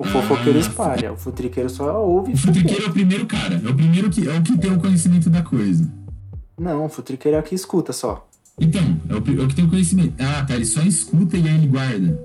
O 0.00 0.04
fofoqueiro 0.04 0.56
ah, 0.56 0.62
espalha, 0.62 1.12
o 1.12 1.16
futriqueiro 1.18 1.68
só 1.68 2.02
ouve. 2.02 2.32
O 2.32 2.36
futriqueiro 2.38 2.86
é 2.86 2.88
o 2.88 2.90
primeiro 2.90 3.26
cara, 3.26 3.60
é 3.62 3.68
o 3.68 3.74
primeiro 3.74 4.08
que 4.08 4.26
é 4.26 4.32
o 4.32 4.42
que 4.42 4.56
tem 4.56 4.72
o 4.72 4.80
conhecimento 4.80 5.28
da 5.28 5.42
coisa. 5.42 5.86
Não, 6.58 6.86
o 6.86 6.88
futriqueiro 6.88 7.36
é 7.36 7.40
o 7.40 7.42
que 7.42 7.54
escuta 7.54 7.92
só. 7.92 8.26
Então, 8.58 8.80
é 9.10 9.12
o, 9.12 9.16
é 9.18 9.44
o 9.44 9.48
que 9.48 9.54
tem 9.54 9.66
o 9.66 9.68
conhecimento. 9.68 10.14
Ah, 10.18 10.42
tá, 10.42 10.54
ele 10.54 10.64
só 10.64 10.80
escuta 10.80 11.36
e 11.36 11.46
aí 11.46 11.54
ele 11.54 11.66
guarda. 11.66 12.18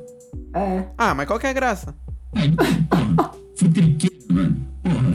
É. 0.53 0.85
Ah, 0.97 1.13
mas 1.13 1.27
qual 1.27 1.37
que 1.37 1.47
é 1.47 1.49
a 1.49 1.53
graça? 1.53 1.93
Ah, 2.33 2.45
então, 2.45 2.65
porra, 2.85 3.31
futriqueiro, 3.57 4.25
mano. 4.29 4.57
Porra. 4.81 5.13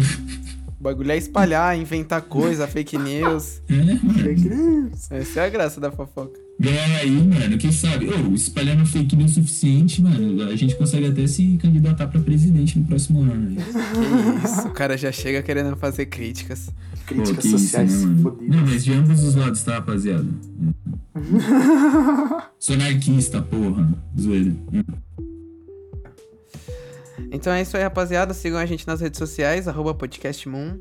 O 0.78 0.82
bagulho 0.82 1.12
é 1.12 1.16
espalhar, 1.16 1.78
inventar 1.78 2.20
coisa, 2.20 2.68
fake 2.68 2.98
news. 2.98 3.62
É, 3.70 3.74
mano. 3.74 4.18
Fake 4.18 4.48
news. 4.50 5.10
Essa 5.10 5.40
é 5.40 5.46
a 5.46 5.48
graça 5.48 5.80
da 5.80 5.90
fofoca. 5.90 6.38
Ganhar 6.60 6.98
aí, 6.98 7.10
mano, 7.10 7.56
quem 7.56 7.72
sabe? 7.72 8.06
Ô, 8.10 8.34
espalhando 8.34 8.84
fake 8.84 9.16
news 9.16 9.32
suficiente, 9.32 10.02
mano, 10.02 10.42
a 10.42 10.54
gente 10.54 10.76
consegue 10.76 11.06
até 11.06 11.26
se 11.26 11.56
candidatar 11.56 12.06
pra 12.06 12.20
presidente 12.20 12.78
no 12.78 12.84
próximo 12.84 13.22
ano. 13.22 13.56
Que 13.56 14.46
isso, 14.46 14.68
o 14.68 14.70
cara 14.70 14.94
já 14.94 15.10
chega 15.10 15.42
querendo 15.42 15.74
fazer 15.74 16.04
críticas. 16.04 16.68
Críticas 17.06 17.46
Pô, 17.46 17.56
sociais 17.56 17.90
isso, 17.90 18.06
né, 18.06 18.14
mano? 18.14 18.38
Não, 18.42 18.60
mas 18.60 18.84
de 18.84 18.92
ambos 18.92 19.24
os 19.24 19.34
lados, 19.36 19.62
tá, 19.62 19.76
rapaziada? 19.76 20.26
Sou 22.60 22.74
anarquista, 22.74 23.40
porra. 23.40 23.88
Zoeira. 24.20 24.54
Então 27.32 27.54
é 27.54 27.62
isso 27.62 27.74
aí, 27.74 27.82
rapaziada. 27.82 28.34
Sigam 28.34 28.58
a 28.58 28.66
gente 28.66 28.86
nas 28.86 29.00
redes 29.00 29.16
sociais, 29.16 29.66
arroba 29.66 29.94
podcastmoon. 29.94 30.76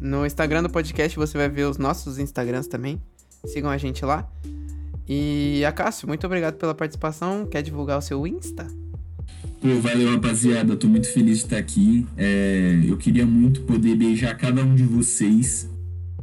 No 0.00 0.24
Instagram 0.24 0.62
do 0.62 0.70
podcast 0.70 1.18
você 1.18 1.36
vai 1.36 1.48
ver 1.48 1.64
os 1.64 1.76
nossos 1.76 2.20
Instagrams 2.20 2.68
também. 2.68 3.02
Sigam 3.46 3.68
a 3.68 3.78
gente 3.78 4.04
lá. 4.04 4.30
E 5.08 5.64
Acácio, 5.64 6.08
muito 6.08 6.26
obrigado 6.26 6.54
pela 6.54 6.74
participação. 6.74 7.46
Quer 7.46 7.62
divulgar 7.62 7.98
o 7.98 8.02
seu 8.02 8.26
Insta? 8.26 8.66
Pô, 9.60 9.80
valeu, 9.80 10.10
rapaziada. 10.10 10.76
Tô 10.76 10.88
muito 10.88 11.08
feliz 11.08 11.38
de 11.38 11.44
estar 11.44 11.58
aqui. 11.58 12.06
É, 12.16 12.80
eu 12.86 12.96
queria 12.96 13.24
muito 13.24 13.62
poder 13.62 13.94
beijar 13.96 14.36
cada 14.36 14.62
um 14.62 14.74
de 14.74 14.82
vocês. 14.82 15.70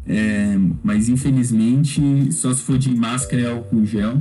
É, 0.05 0.57
mas 0.83 1.07
infelizmente 1.07 2.29
só 2.33 2.53
se 2.53 2.61
for 2.61 2.77
de 2.77 2.93
máscara 2.93 3.41
e 3.41 3.45
álcool 3.45 3.85
gel. 3.85 4.19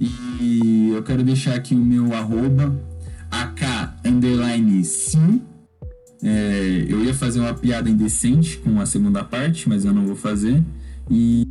E 0.00 0.90
eu 0.94 1.02
quero 1.02 1.22
deixar 1.22 1.54
aqui 1.54 1.74
o 1.74 1.78
meu 1.78 2.12
arroba 2.12 2.76
AK 3.30 3.62
underline 4.04 4.84
sim. 4.84 5.40
É, 6.22 6.86
eu 6.88 7.04
ia 7.04 7.14
fazer 7.14 7.40
uma 7.40 7.54
piada 7.54 7.88
indecente 7.88 8.56
com 8.58 8.80
a 8.80 8.86
segunda 8.86 9.22
parte, 9.22 9.68
mas 9.68 9.84
eu 9.84 9.92
não 9.92 10.06
vou 10.06 10.16
fazer. 10.16 10.62
E 11.10 11.46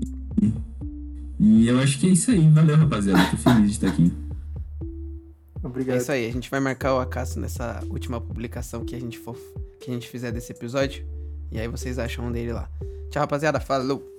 e 1.53 1.67
eu 1.67 1.79
acho 1.79 1.99
que 1.99 2.07
é 2.07 2.09
isso 2.09 2.31
aí. 2.31 2.49
Valeu, 2.49 2.75
rapaziada. 2.75 3.29
Tô 3.29 3.37
feliz 3.37 3.65
de 3.65 3.71
estar 3.71 3.87
aqui. 3.87 4.11
Obrigado. 5.61 5.95
É 5.95 5.99
isso 5.99 6.11
aí. 6.11 6.27
A 6.27 6.31
gente 6.31 6.49
vai 6.49 6.59
marcar 6.59 6.95
o 6.95 6.99
acaso 6.99 7.39
nessa 7.39 7.83
última 7.89 8.19
publicação 8.19 8.83
que 8.83 8.95
a 8.95 8.99
gente 8.99 9.17
for, 9.19 9.37
que 9.79 9.89
a 9.89 9.93
gente 9.93 10.09
fizer 10.09 10.31
desse 10.31 10.51
episódio. 10.51 11.05
E 11.51 11.59
aí 11.59 11.67
vocês 11.67 11.99
acham 11.99 12.31
dele 12.31 12.51
lá. 12.51 12.69
Tchau, 13.09 13.21
rapaziada. 13.21 13.59
Falou! 13.59 14.12